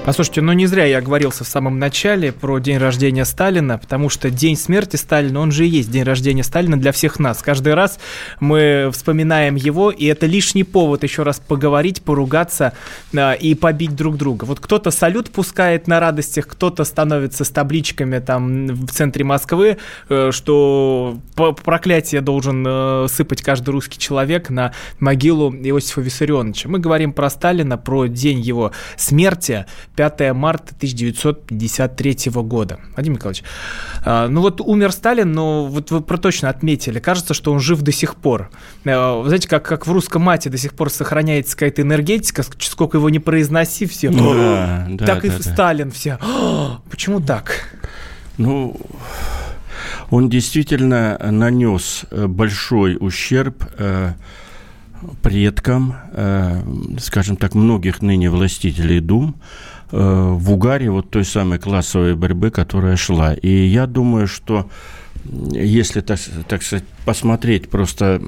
Послушайте, 0.07 0.39
ну 0.39 0.53
не 0.53 0.67
зря 0.67 0.85
я 0.85 0.99
оговорился 0.99 1.43
в 1.43 1.49
самом 1.49 1.79
начале 1.79 2.31
про 2.31 2.59
день 2.59 2.77
рождения 2.77 3.25
Сталина, 3.25 3.77
потому 3.77 4.07
что 4.07 4.29
день 4.29 4.55
смерти 4.55 4.95
Сталина, 4.95 5.41
он 5.41 5.51
же 5.51 5.65
и 5.65 5.69
есть 5.69 5.91
день 5.91 6.03
рождения 6.03 6.45
Сталина 6.45 6.79
для 6.79 6.93
всех 6.93 7.19
нас. 7.19 7.41
Каждый 7.41 7.73
раз 7.73 7.99
мы 8.39 8.89
вспоминаем 8.93 9.55
его, 9.55 9.91
и 9.91 10.05
это 10.05 10.25
лишний 10.25 10.63
повод 10.63 11.03
еще 11.03 11.23
раз 11.23 11.41
поговорить, 11.45 12.03
поругаться 12.03 12.71
э, 13.11 13.35
и 13.35 13.53
побить 13.53 13.97
друг 13.97 14.15
друга. 14.15 14.45
Вот 14.45 14.61
кто-то 14.61 14.91
салют 14.91 15.29
пускает 15.29 15.87
на 15.87 15.99
радостях, 15.99 16.47
кто-то 16.47 16.85
становится 16.85 17.43
с 17.43 17.49
табличками 17.49 18.19
там 18.19 18.67
в 18.67 18.91
центре 18.93 19.25
Москвы, 19.25 19.75
э, 20.07 20.31
что 20.31 21.17
проклятие 21.35 22.21
должен 22.21 22.65
э, 22.65 23.07
сыпать 23.09 23.41
каждый 23.41 23.71
русский 23.71 23.99
человек 23.99 24.49
на 24.49 24.71
могилу 25.01 25.53
Иосифа 25.53 25.99
Виссарионовича. 25.99 26.69
Мы 26.69 26.79
говорим 26.79 27.11
про 27.11 27.29
Сталина, 27.29 27.77
про 27.77 28.05
день 28.05 28.39
его 28.39 28.71
смерти, 28.95 29.65
5 29.97 30.33
марта 30.33 30.75
1953 30.75 32.31
года. 32.43 32.79
Владимир 32.95 33.17
Николаевич, 33.17 33.43
а, 34.05 34.27
ну 34.27 34.41
вот 34.41 34.61
умер 34.61 34.91
Сталин, 34.91 35.31
но 35.31 35.65
вот 35.65 35.89
вы 35.89 36.01
точно 36.01 36.49
отметили, 36.49 36.99
кажется, 36.99 37.33
что 37.33 37.51
он 37.51 37.59
жив 37.59 37.81
до 37.81 37.91
сих 37.91 38.15
пор. 38.15 38.51
А, 38.85 39.19
вы 39.19 39.27
знаете, 39.27 39.49
как, 39.49 39.65
как 39.65 39.87
в 39.87 39.91
русском 39.91 40.21
мате 40.21 40.51
до 40.51 40.57
сих 40.59 40.75
пор 40.75 40.91
сохраняется 40.91 41.53
какая-то 41.53 41.81
энергетика, 41.81 42.43
сколько 42.59 42.97
его 42.97 43.09
не 43.09 43.17
произноси, 43.17 43.87
все. 43.87 44.11
Да, 44.11 44.87
да, 44.87 45.05
так 45.05 45.21
да, 45.23 45.27
и 45.27 45.31
да. 45.31 45.39
Сталин 45.39 45.89
все. 45.89 46.19
Почему 46.91 47.19
так? 47.19 47.73
Ну, 48.37 48.79
он 50.11 50.29
действительно 50.29 51.17
нанес 51.31 52.05
э, 52.11 52.27
большой 52.27 52.97
ущерб 52.99 53.63
э, 53.79 54.13
предкам, 55.23 55.95
э, 56.11 56.61
скажем 56.99 57.35
так, 57.35 57.55
многих 57.55 58.03
ныне 58.03 58.29
властителей 58.29 58.99
дум, 58.99 59.35
в 59.91 60.51
угаре 60.51 60.89
вот 60.89 61.09
той 61.09 61.23
самой 61.25 61.59
классовой 61.59 62.15
борьбы, 62.15 62.51
которая 62.51 62.95
шла. 62.95 63.33
И 63.33 63.49
я 63.49 63.88
думаю, 63.88 64.27
что 64.27 64.69
если, 65.51 66.01
так, 66.01 66.19
так 66.47 66.63
сказать, 66.63 66.85
посмотреть 67.05 67.69
просто 67.69 68.21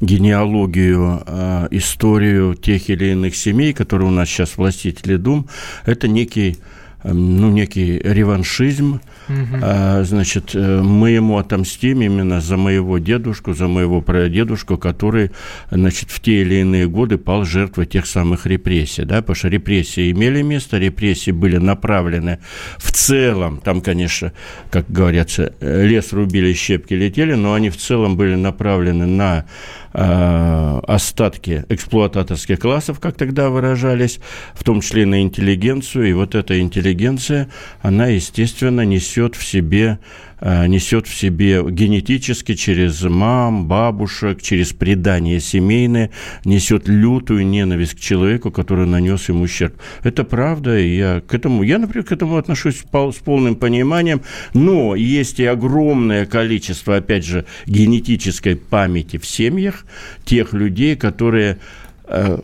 генеалогию, 0.00 1.22
э, 1.26 1.68
историю 1.70 2.54
тех 2.54 2.88
или 2.90 3.12
иных 3.12 3.34
семей, 3.36 3.72
которые 3.72 4.08
у 4.08 4.12
нас 4.12 4.28
сейчас 4.28 4.56
властители 4.56 5.16
дум, 5.16 5.48
это 5.86 6.08
некий 6.08 6.58
ну, 7.04 7.50
некий 7.50 7.98
реваншизм. 7.98 9.00
Угу. 9.28 9.58
А, 9.62 10.02
значит, 10.04 10.54
э, 10.54 10.80
мы 10.82 11.10
ему 11.10 11.38
отомстим 11.38 12.02
именно 12.02 12.40
за 12.40 12.56
моего 12.56 12.98
дедушку, 12.98 13.54
за 13.54 13.68
моего 13.68 14.00
прадедушку, 14.00 14.78
который, 14.78 15.30
значит, 15.70 16.10
в 16.10 16.20
те 16.20 16.42
или 16.42 16.56
иные 16.56 16.88
годы 16.88 17.18
пал 17.18 17.44
жертвой 17.44 17.86
тех 17.86 18.06
самых 18.06 18.46
репрессий, 18.46 19.04
да, 19.04 19.20
потому 19.20 19.36
что 19.36 19.48
репрессии 19.48 20.10
имели 20.10 20.42
место, 20.42 20.78
репрессии 20.78 21.30
были 21.30 21.58
направлены 21.58 22.38
в 22.78 22.90
целом, 22.90 23.60
там, 23.62 23.80
конечно, 23.80 24.32
как 24.70 24.90
говорится, 24.90 25.52
лес 25.60 26.12
рубили, 26.12 26.52
щепки 26.54 26.94
летели, 26.94 27.34
но 27.34 27.54
они 27.54 27.70
в 27.70 27.76
целом 27.76 28.16
были 28.16 28.34
направлены 28.34 29.06
на 29.06 29.44
Э, 29.96 30.80
остатки 30.88 31.64
эксплуататорских 31.68 32.58
классов, 32.58 32.98
как 32.98 33.14
тогда 33.16 33.48
выражались, 33.48 34.18
в 34.52 34.64
том 34.64 34.80
числе 34.80 35.06
на 35.06 35.22
интеллигенцию. 35.22 36.10
И 36.10 36.12
вот 36.12 36.34
эта 36.34 36.58
интеллигенция, 36.60 36.93
она, 37.82 38.06
естественно, 38.06 38.82
несет 38.82 39.34
в 39.34 39.44
себе 39.44 39.98
Э, 40.46 40.66
несет 40.66 41.06
в 41.06 41.14
себе 41.14 41.62
генетически 41.70 42.54
через 42.54 43.02
мам, 43.02 43.66
бабушек, 43.66 44.42
через 44.42 44.74
предание 44.74 45.40
семейное, 45.40 46.10
несет 46.44 46.86
лютую 46.86 47.46
ненависть 47.46 47.94
к 47.94 47.98
человеку, 47.98 48.50
который 48.50 48.86
нанес 48.86 49.26
ему 49.30 49.44
ущерб. 49.44 49.74
Это 50.02 50.22
правда, 50.22 50.78
и 50.78 50.96
я 50.96 51.22
к 51.26 51.32
этому, 51.32 51.62
я, 51.62 51.78
например, 51.78 52.04
к 52.04 52.12
этому 52.12 52.36
отношусь 52.36 52.84
с 52.84 53.16
полным 53.24 53.56
пониманием, 53.56 54.20
но 54.52 54.94
есть 54.94 55.40
и 55.40 55.46
огромное 55.46 56.26
количество, 56.26 56.96
опять 56.96 57.24
же, 57.24 57.46
генетической 57.64 58.56
памяти 58.56 59.16
в 59.16 59.24
семьях 59.24 59.86
тех 60.26 60.52
людей, 60.52 60.94
которые 60.94 61.56
э, 62.06 62.40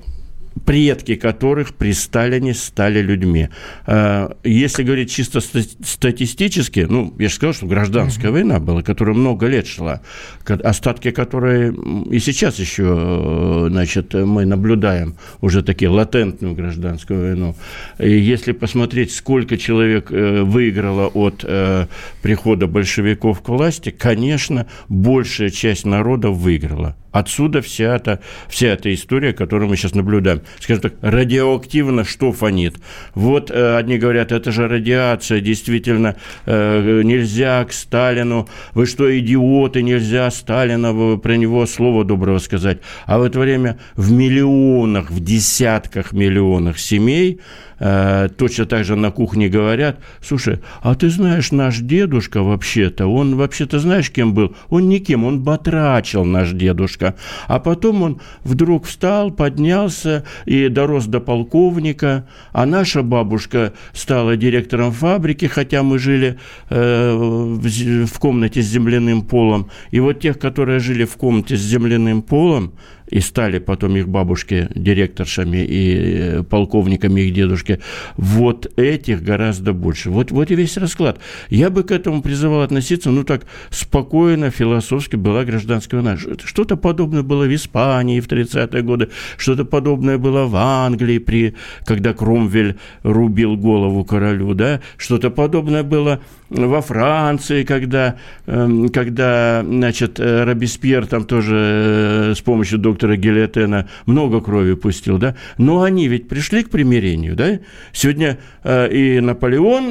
предки 0.65 1.15
которых 1.15 1.75
при 1.75 1.93
Сталине 1.93 2.55
стали 2.55 3.01
людьми. 3.01 3.49
А, 3.87 4.37
если 4.45 4.83
говорить 4.83 5.11
чисто 5.11 5.41
статистически, 5.41 6.87
ну, 6.89 7.15
я 7.19 7.29
же 7.29 7.35
сказал, 7.35 7.55
что 7.55 7.67
гражданская 7.67 8.31
война 8.31 8.61
была, 8.61 8.83
которая 8.83 9.15
много 9.15 9.47
лет 9.47 9.67
шла, 9.67 10.01
остатки 10.47 11.11
которой 11.11 11.75
и 12.11 12.19
сейчас 12.19 12.59
еще, 12.59 13.67
значит, 13.71 14.15
мы 14.15 14.45
наблюдаем 14.45 15.17
уже 15.41 15.63
такие 15.63 15.89
латентную 15.89 16.55
гражданскую 16.55 17.21
войну. 17.21 17.57
И 17.99 18.11
если 18.11 18.53
посмотреть, 18.53 19.13
сколько 19.13 19.57
человек 19.57 20.11
э, 20.11 20.43
выиграло 20.43 21.09
от 21.09 21.45
э, 21.45 21.87
прихода 22.23 22.67
большевиков 22.67 23.43
к 23.43 23.49
власти, 23.49 23.91
конечно, 23.91 24.67
большая 24.89 25.51
часть 25.51 25.85
народа 25.85 26.31
выиграла. 26.31 26.97
Отсюда 27.13 27.61
вся 27.61 27.97
эта, 27.97 28.21
вся 28.49 28.69
эта 28.69 28.93
история, 28.95 29.33
которую 29.33 29.69
мы 29.69 29.77
сейчас 29.77 29.95
наблюдаем. 29.95 30.43
Скажем 30.61 30.83
так, 30.83 30.95
радиоактивно 31.01 32.05
что 32.05 32.33
фонит? 32.33 32.77
Вот 33.15 33.51
э, 33.51 33.77
одни 33.77 33.99
говорят, 33.99 34.33
это 34.33 34.53
же 34.53 34.69
радиация, 34.69 35.41
действительно, 35.41 36.17
э, 36.47 37.03
нельзя 37.03 37.65
к 37.65 37.73
Сталину, 37.73 38.49
вы 38.75 38.87
что, 38.87 39.19
идиоты, 39.19 39.83
нельзя 39.83 40.31
Сталина, 40.31 41.17
про 41.19 41.37
него 41.37 41.67
слова 41.67 42.05
доброго 42.05 42.39
сказать. 42.39 42.79
А 43.07 43.19
в 43.19 43.23
это 43.23 43.41
время 43.41 43.79
в 43.97 44.13
миллионах, 44.13 45.11
в 45.11 45.21
десятках 45.23 46.13
миллионах 46.13 46.79
семей 46.79 47.41
Э, 47.81 48.29
точно 48.37 48.67
так 48.67 48.85
же 48.85 48.95
на 48.95 49.11
кухне 49.11 49.49
говорят, 49.49 49.99
слушай, 50.21 50.61
а 50.83 50.95
ты 50.95 51.09
знаешь, 51.09 51.51
наш 51.51 51.79
дедушка 51.79 52.43
вообще-то, 52.43 53.07
он 53.07 53.37
вообще-то 53.37 53.79
знаешь, 53.79 54.11
кем 54.11 54.35
был? 54.35 54.55
Он 54.69 54.89
никем, 54.89 55.25
он 55.25 55.41
батрачил 55.41 56.25
наш 56.27 56.51
дедушка. 56.51 57.15
А 57.49 57.59
потом 57.59 58.03
он 58.03 58.21
вдруг 58.45 58.85
встал, 58.85 59.31
поднялся 59.31 60.25
и 60.45 60.69
дорос 60.69 61.07
до 61.07 61.21
полковника, 61.21 62.29
а 62.53 62.67
наша 62.67 63.03
бабушка 63.03 63.73
стала 63.95 64.37
директором 64.37 64.93
фабрики, 64.93 65.47
хотя 65.47 65.83
мы 65.83 65.99
жили 65.99 66.39
э, 66.69 67.15
в, 67.15 68.07
в 68.07 68.19
комнате 68.19 68.61
с 68.61 68.67
земляным 68.67 69.23
полом. 69.23 69.71
И 69.91 70.01
вот 70.01 70.21
тех, 70.21 70.39
которые 70.39 70.81
жили 70.81 71.07
в 71.07 71.17
комнате 71.17 71.57
с 71.57 71.61
земляным 71.61 72.21
полом, 72.21 72.75
и 73.11 73.21
стали 73.21 73.59
потом 73.59 73.97
их 73.97 74.09
бабушки 74.09 74.69
директоршами 74.75 75.59
и 75.59 75.97
э, 75.97 76.43
полковниками 76.43 77.23
их 77.23 77.35
дедушки. 77.35 77.81
Вот 78.17 78.73
этих 78.79 79.23
гораздо 79.23 79.73
больше. 79.73 80.11
Вот, 80.11 80.31
вот 80.31 80.51
и 80.51 80.55
весь 80.55 80.77
расклад. 80.77 81.19
Я 81.49 81.71
бы 81.71 81.83
к 81.83 81.91
этому 81.91 82.23
призывал 82.23 82.63
относиться, 82.63 83.11
ну 83.11 83.25
так, 83.25 83.47
спокойно, 83.71 84.51
философски 84.51 85.17
была 85.17 85.45
гражданская 85.45 86.01
война. 86.01 86.19
Что-то 86.45 86.77
подобное 86.77 87.23
было 87.23 87.45
в 87.45 87.55
Испании 87.55 88.21
в 88.21 88.29
30-е 88.29 88.83
годы, 88.83 89.11
что-то 89.37 89.65
подобное 89.65 90.19
было 90.19 90.47
в 90.47 90.57
Англии, 90.57 91.19
при, 91.19 91.55
когда 91.85 92.15
Кромвель 92.15 92.77
рубил 93.03 93.57
голову 93.57 94.05
королю, 94.05 94.55
да, 94.55 94.81
что-то 94.97 95.31
подобное 95.31 95.83
было 95.83 96.21
во 96.51 96.83
Франции, 96.83 97.63
когда, 97.63 98.17
эм, 98.47 98.89
когда 98.89 99.63
значит, 99.65 100.19
э, 100.19 100.45
Робеспьер 100.45 101.07
там 101.07 101.25
тоже 101.25 101.57
э, 101.57 102.35
с 102.37 102.41
помощью 102.41 102.79
доктора 102.79 103.17
Гильотена 103.17 103.89
много 104.07 104.41
крови 104.41 104.75
пустил, 104.75 105.19
да, 105.19 105.37
но 105.59 105.83
они 105.83 106.09
ведь 106.09 106.29
пришли 106.29 106.65
к 106.65 106.71
примирению, 106.71 107.37
да, 107.37 107.61
сегодня 107.93 108.39
э, 108.65 108.93
и 108.93 109.21
Наполеон, 109.21 109.91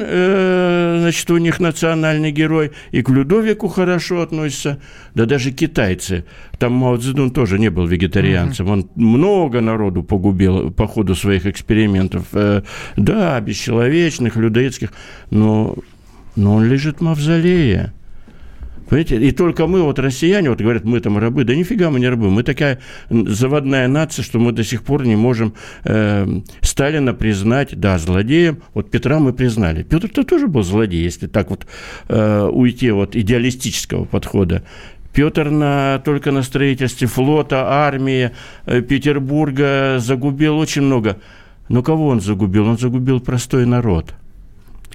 значит, 1.00 1.30
у 1.30 1.38
них 1.38 1.60
национальный 1.60 2.30
герой, 2.30 2.72
и 2.90 3.02
к 3.02 3.08
Людовику 3.08 3.68
хорошо 3.68 4.20
относятся, 4.20 4.80
да 5.14 5.24
даже 5.24 5.52
китайцы, 5.52 6.24
там 6.58 6.74
Мао 6.74 6.96
Цзэдун 6.96 7.30
тоже 7.30 7.58
не 7.58 7.70
был 7.70 7.86
вегетарианцем, 7.86 8.68
он 8.68 8.90
много 8.94 9.60
народу 9.60 10.02
погубил 10.02 10.70
по 10.70 10.86
ходу 10.86 11.14
своих 11.14 11.46
экспериментов, 11.46 12.24
да, 12.96 13.40
бесчеловечных, 13.40 14.36
людоедских, 14.36 14.92
но 15.30 15.76
но 16.36 16.54
он 16.54 16.64
лежит 16.64 16.98
в 16.98 17.00
мавзолее. 17.02 17.92
Понимаете? 18.90 19.20
И 19.20 19.30
только 19.30 19.68
мы, 19.68 19.82
вот 19.82 20.00
россияне, 20.00 20.50
вот 20.50 20.60
говорят, 20.60 20.84
мы 20.84 20.98
там 20.98 21.16
рабы. 21.16 21.44
Да 21.44 21.54
нифига 21.54 21.90
мы 21.90 22.00
не 22.00 22.08
рабы. 22.08 22.28
Мы 22.28 22.42
такая 22.42 22.80
заводная 23.08 23.86
нация, 23.86 24.24
что 24.24 24.40
мы 24.40 24.50
до 24.50 24.64
сих 24.64 24.82
пор 24.82 25.06
не 25.06 25.14
можем 25.14 25.54
э, 25.84 26.40
Сталина 26.60 27.14
признать, 27.14 27.78
да, 27.78 27.98
злодеем. 27.98 28.62
Вот 28.74 28.90
Петра 28.90 29.20
мы 29.20 29.32
признали. 29.32 29.84
Петр-то 29.84 30.24
тоже 30.24 30.48
был 30.48 30.64
злодей, 30.64 31.04
если 31.04 31.28
так 31.28 31.50
вот 31.50 31.68
э, 32.08 32.48
уйти 32.52 32.90
от 32.90 33.14
идеалистического 33.14 34.06
подхода. 34.06 34.64
Петр 35.12 35.50
на, 35.50 36.02
только 36.04 36.32
на 36.32 36.42
строительстве 36.42 37.06
флота, 37.06 37.66
армии 37.68 38.32
э, 38.66 38.82
Петербурга 38.82 39.98
загубил 40.00 40.58
очень 40.58 40.82
много. 40.82 41.18
Но 41.68 41.84
кого 41.84 42.08
он 42.08 42.20
загубил? 42.20 42.66
Он 42.66 42.76
загубил 42.76 43.20
простой 43.20 43.66
народ– 43.66 44.14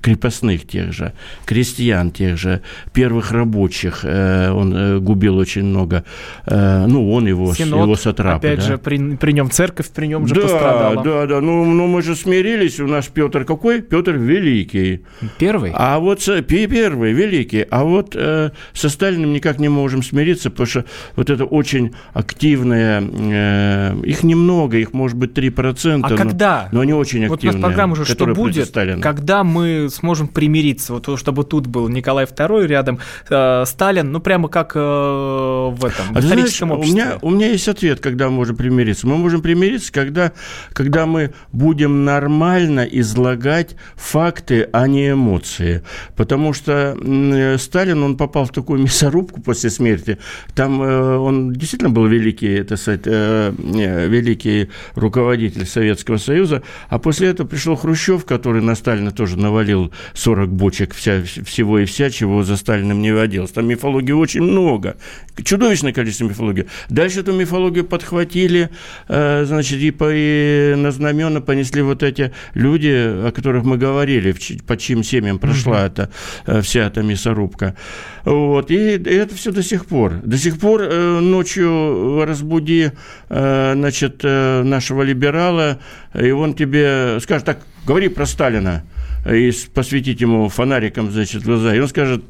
крепостных 0.05 0.67
тех 0.67 0.93
же, 0.93 1.13
крестьян 1.45 2.11
тех 2.11 2.37
же, 2.37 2.61
первых 2.93 3.31
рабочих 3.31 4.01
э, 4.03 4.51
он 4.51 4.71
э, 4.75 4.99
губил 4.99 5.35
очень 5.37 5.63
много. 5.63 6.03
Э, 6.45 6.85
ну, 6.85 7.11
он 7.11 7.25
его, 7.25 7.55
Синод, 7.55 7.81
его 7.81 7.95
сатрапы. 7.95 8.47
Опять 8.47 8.59
да. 8.59 8.65
же, 8.65 8.77
при, 8.77 9.15
при 9.15 9.31
нем 9.31 9.49
церковь 9.49 9.89
при 9.89 10.05
нем 10.05 10.27
же 10.27 10.35
да, 10.35 10.41
пострадала. 10.41 11.03
Да, 11.03 11.25
да, 11.25 11.41
ну, 11.41 11.65
ну 11.65 11.87
мы 11.87 12.03
же 12.03 12.15
смирились, 12.15 12.79
у 12.79 12.85
нас 12.85 13.07
Петр 13.07 13.45
какой? 13.45 13.81
Петр 13.81 14.11
Великий. 14.11 15.01
Первый? 15.39 15.71
А 15.73 15.97
вот 15.97 16.19
первый, 16.47 17.13
Великий. 17.13 17.65
А 17.71 17.83
вот 17.83 18.15
э, 18.15 18.51
со 18.73 18.89
Сталиным 18.89 19.33
никак 19.33 19.57
не 19.57 19.69
можем 19.69 20.03
смириться, 20.03 20.51
потому 20.51 20.67
что 20.67 20.85
вот 21.15 21.31
это 21.31 21.45
очень 21.45 21.95
активное, 22.13 23.01
э, 23.01 23.95
их 24.03 24.21
немного, 24.21 24.77
их 24.77 24.93
может 24.93 25.17
быть 25.17 25.31
3%. 25.31 26.01
А 26.03 26.09
но, 26.09 26.15
когда? 26.15 26.69
Но 26.71 26.81
они 26.81 26.93
очень 26.93 27.25
активные. 27.25 27.29
Вот 27.29 27.43
у 27.43 27.47
нас 27.47 27.55
программа 27.55 27.93
уже 27.93 28.05
«Что 28.05 28.27
будет?», 28.27 28.71
когда 29.01 29.43
мы 29.43 29.89
сможем 29.95 30.27
примириться, 30.27 30.93
вот 30.93 31.19
чтобы 31.19 31.43
тут 31.43 31.67
был 31.67 31.87
Николай 31.87 32.25
II 32.25 32.67
рядом, 32.67 32.99
э, 33.29 33.63
Сталин, 33.65 34.11
ну 34.11 34.19
прямо 34.19 34.49
как 34.49 34.73
э, 34.75 34.79
в 34.79 35.85
этом, 35.85 36.13
в 36.13 36.17
а 36.17 36.19
историческом 36.19 36.69
знаешь, 36.69 36.79
обществе. 36.79 37.03
У 37.03 37.05
меня, 37.05 37.19
у 37.21 37.29
меня 37.29 37.47
есть 37.47 37.67
ответ, 37.67 37.99
когда 37.99 38.29
мы 38.29 38.35
можем 38.35 38.55
примириться. 38.55 39.07
Мы 39.07 39.17
можем 39.17 39.41
примириться, 39.41 39.91
когда, 39.91 40.31
когда 40.73 41.05
мы 41.05 41.33
будем 41.51 42.05
нормально 42.05 42.81
излагать 42.81 43.75
факты, 43.95 44.69
а 44.71 44.87
не 44.87 45.11
эмоции. 45.11 45.83
Потому 46.15 46.53
что 46.53 46.97
э, 46.99 47.57
Сталин, 47.57 48.03
он 48.03 48.17
попал 48.17 48.45
в 48.45 48.51
такую 48.51 48.79
мясорубку 48.83 49.41
после 49.41 49.69
смерти. 49.69 50.17
Там 50.53 50.81
э, 50.81 51.17
он 51.17 51.53
действительно 51.53 51.91
был 51.91 52.05
великий, 52.05 52.53
это 52.53 52.77
сказать, 52.77 53.01
э, 53.05 53.53
великий 53.57 54.69
руководитель 54.95 55.65
Советского 55.65 56.17
Союза, 56.17 56.63
а 56.89 56.99
после 56.99 57.29
этого 57.29 57.47
пришел 57.47 57.75
Хрущев, 57.75 58.25
который 58.25 58.61
на 58.61 58.75
Сталина 58.75 59.11
тоже 59.11 59.37
навалил 59.37 59.74
40 60.13 60.49
бочек 60.49 60.93
вся, 60.93 61.21
всего 61.23 61.79
и 61.79 61.85
вся, 61.85 62.09
чего 62.09 62.43
за 62.43 62.57
Сталиным 62.57 63.01
не 63.01 63.11
водилось. 63.11 63.51
Там 63.51 63.67
мифологии 63.67 64.11
очень 64.11 64.41
много, 64.41 64.95
чудовищное 65.43 65.93
количество 65.93 66.25
мифологии. 66.25 66.67
Дальше 66.89 67.21
эту 67.21 67.33
мифологию 67.33 67.85
подхватили, 67.85 68.69
э, 69.07 69.45
значит, 69.45 69.79
и, 69.79 69.91
по, 69.91 70.09
и 70.11 70.75
на 70.75 70.91
знамена 70.91 71.41
понесли 71.41 71.81
вот 71.81 72.03
эти 72.03 72.31
люди, 72.53 72.87
о 73.27 73.31
которых 73.31 73.63
мы 73.63 73.77
говорили, 73.77 74.35
под 74.65 74.79
чьим 74.79 75.03
семьям 75.03 75.39
прошла 75.39 75.81
mm-hmm. 75.81 75.87
эта, 75.87 76.09
э, 76.45 76.61
вся 76.61 76.87
эта 76.87 77.01
мясорубка. 77.01 77.75
Вот, 78.23 78.71
и 78.71 78.75
это 78.75 79.35
все 79.35 79.51
до 79.51 79.63
сих 79.63 79.85
пор. 79.85 80.13
До 80.23 80.37
сих 80.37 80.59
пор 80.59 80.81
э, 80.83 81.19
ночью 81.19 82.23
разбуди, 82.25 82.91
значит, 83.29 84.23
нашего 84.23 85.01
либерала, 85.01 85.79
и 86.13 86.31
он 86.31 86.53
тебе 86.53 87.19
скажет, 87.21 87.45
так, 87.45 87.59
говори 87.85 88.07
про 88.07 88.25
Сталина 88.25 88.83
и 89.25 89.51
посветить 89.73 90.21
ему 90.21 90.49
фонариком, 90.49 91.11
значит, 91.11 91.43
глаза, 91.43 91.75
и 91.75 91.79
он 91.79 91.87
скажет, 91.87 92.23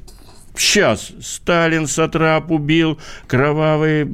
сейчас 0.59 1.11
Сталин 1.21 1.87
Сатрап 1.87 2.51
убил, 2.51 2.99
кровавый, 3.27 4.07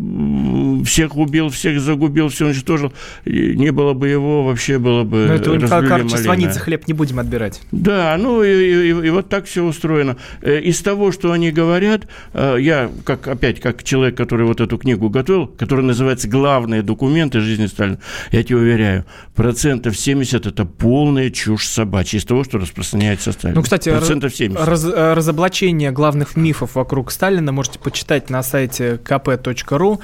всех 0.84 1.16
убил, 1.16 1.50
всех 1.50 1.80
загубил, 1.80 2.30
все 2.30 2.48
уничтожил. 2.48 2.94
Не 3.26 3.72
было 3.72 3.94
бы 3.94 4.08
его, 4.08 4.44
вообще 4.44 4.78
было 4.78 5.04
бы 5.04 5.26
Но 5.28 5.34
это 5.34 5.68
как 5.68 5.88
короче, 5.88 6.18
звонить 6.18 6.54
за 6.54 6.60
хлеб 6.60 6.88
не 6.88 6.94
будем 6.94 7.20
отбирать. 7.20 7.62
Да, 7.72 8.16
ну 8.18 8.44
и, 8.44 8.50
и, 8.50 8.89
и 8.89 9.10
вот 9.10 9.30
так 9.30 9.46
все 9.46 9.64
устроено. 9.64 10.18
Э, 10.42 10.60
из 10.60 10.82
того, 10.82 11.12
что 11.12 11.32
они 11.32 11.52
говорят, 11.52 12.08
э, 12.34 12.58
я, 12.60 12.89
как 13.06 13.28
опять, 13.28 13.60
как 13.60 13.84
человек, 13.84 14.18
который 14.18 14.46
вот 14.46 14.62
эту 14.62 14.78
книгу 14.78 15.10
готовил, 15.10 15.48
которая 15.48 15.86
называется 15.86 16.28
«Главные 16.28 16.82
документы 16.82 17.39
жизни 17.39 17.68
Сталина», 17.68 18.00
я 18.32 18.44
тебе 18.44 18.58
уверяю, 18.58 19.06
процентов 19.36 19.98
70– 19.98 20.46
это 20.48 20.66
полная 20.66 21.30
чушь 21.30 21.66
собачья 21.68 22.20
из 22.20 22.26
того, 22.26 22.44
что 22.44 22.58
распространяется 22.58 23.32
Сталин. 23.32 23.56
Ну, 23.56 23.64
кстати, 23.64 23.89
процентов 23.89 24.36
70. 24.36 24.66
Раз, 24.66 24.86
э, 24.86 25.14
разоблачение 25.14 25.92
главных 25.92 26.30
всяких 26.32 26.36
мифов 26.36 26.75
вокруг 26.75 27.11
Сталина 27.11 27.51
можете 27.51 27.79
почитать 27.79 28.29
на 28.29 28.43
сайте 28.43 28.99
kp.ru. 29.03 29.99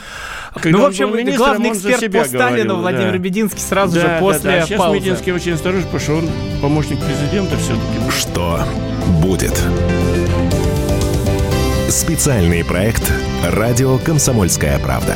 ну, 0.64 0.82
в 0.82 0.86
общем, 0.86 1.16
министром, 1.16 1.38
главный 1.38 1.72
эксперт 1.72 2.12
по 2.12 2.24
Сталину 2.26 2.76
говорил, 2.76 2.78
Владимир 2.78 3.12
да. 3.12 3.18
Бединский 3.18 3.62
сразу 3.62 3.96
да, 3.96 4.02
же 4.02 4.20
после 4.20 4.44
да, 4.44 4.60
да. 4.60 4.66
Сейчас 4.66 4.80
паузы. 4.80 5.00
Мединский 5.00 5.32
очень 5.32 5.54
осторожен, 5.54 5.84
потому 5.84 6.02
что 6.02 6.16
он 6.16 6.30
помощник 6.62 7.00
президента 7.00 7.58
все-таки. 7.58 8.12
Что 8.12 8.64
будет? 9.22 9.62
Специальный 11.90 12.64
проект 12.66 13.12
«Радио 13.44 13.98
Комсомольская 13.98 14.78
правда». 14.80 15.16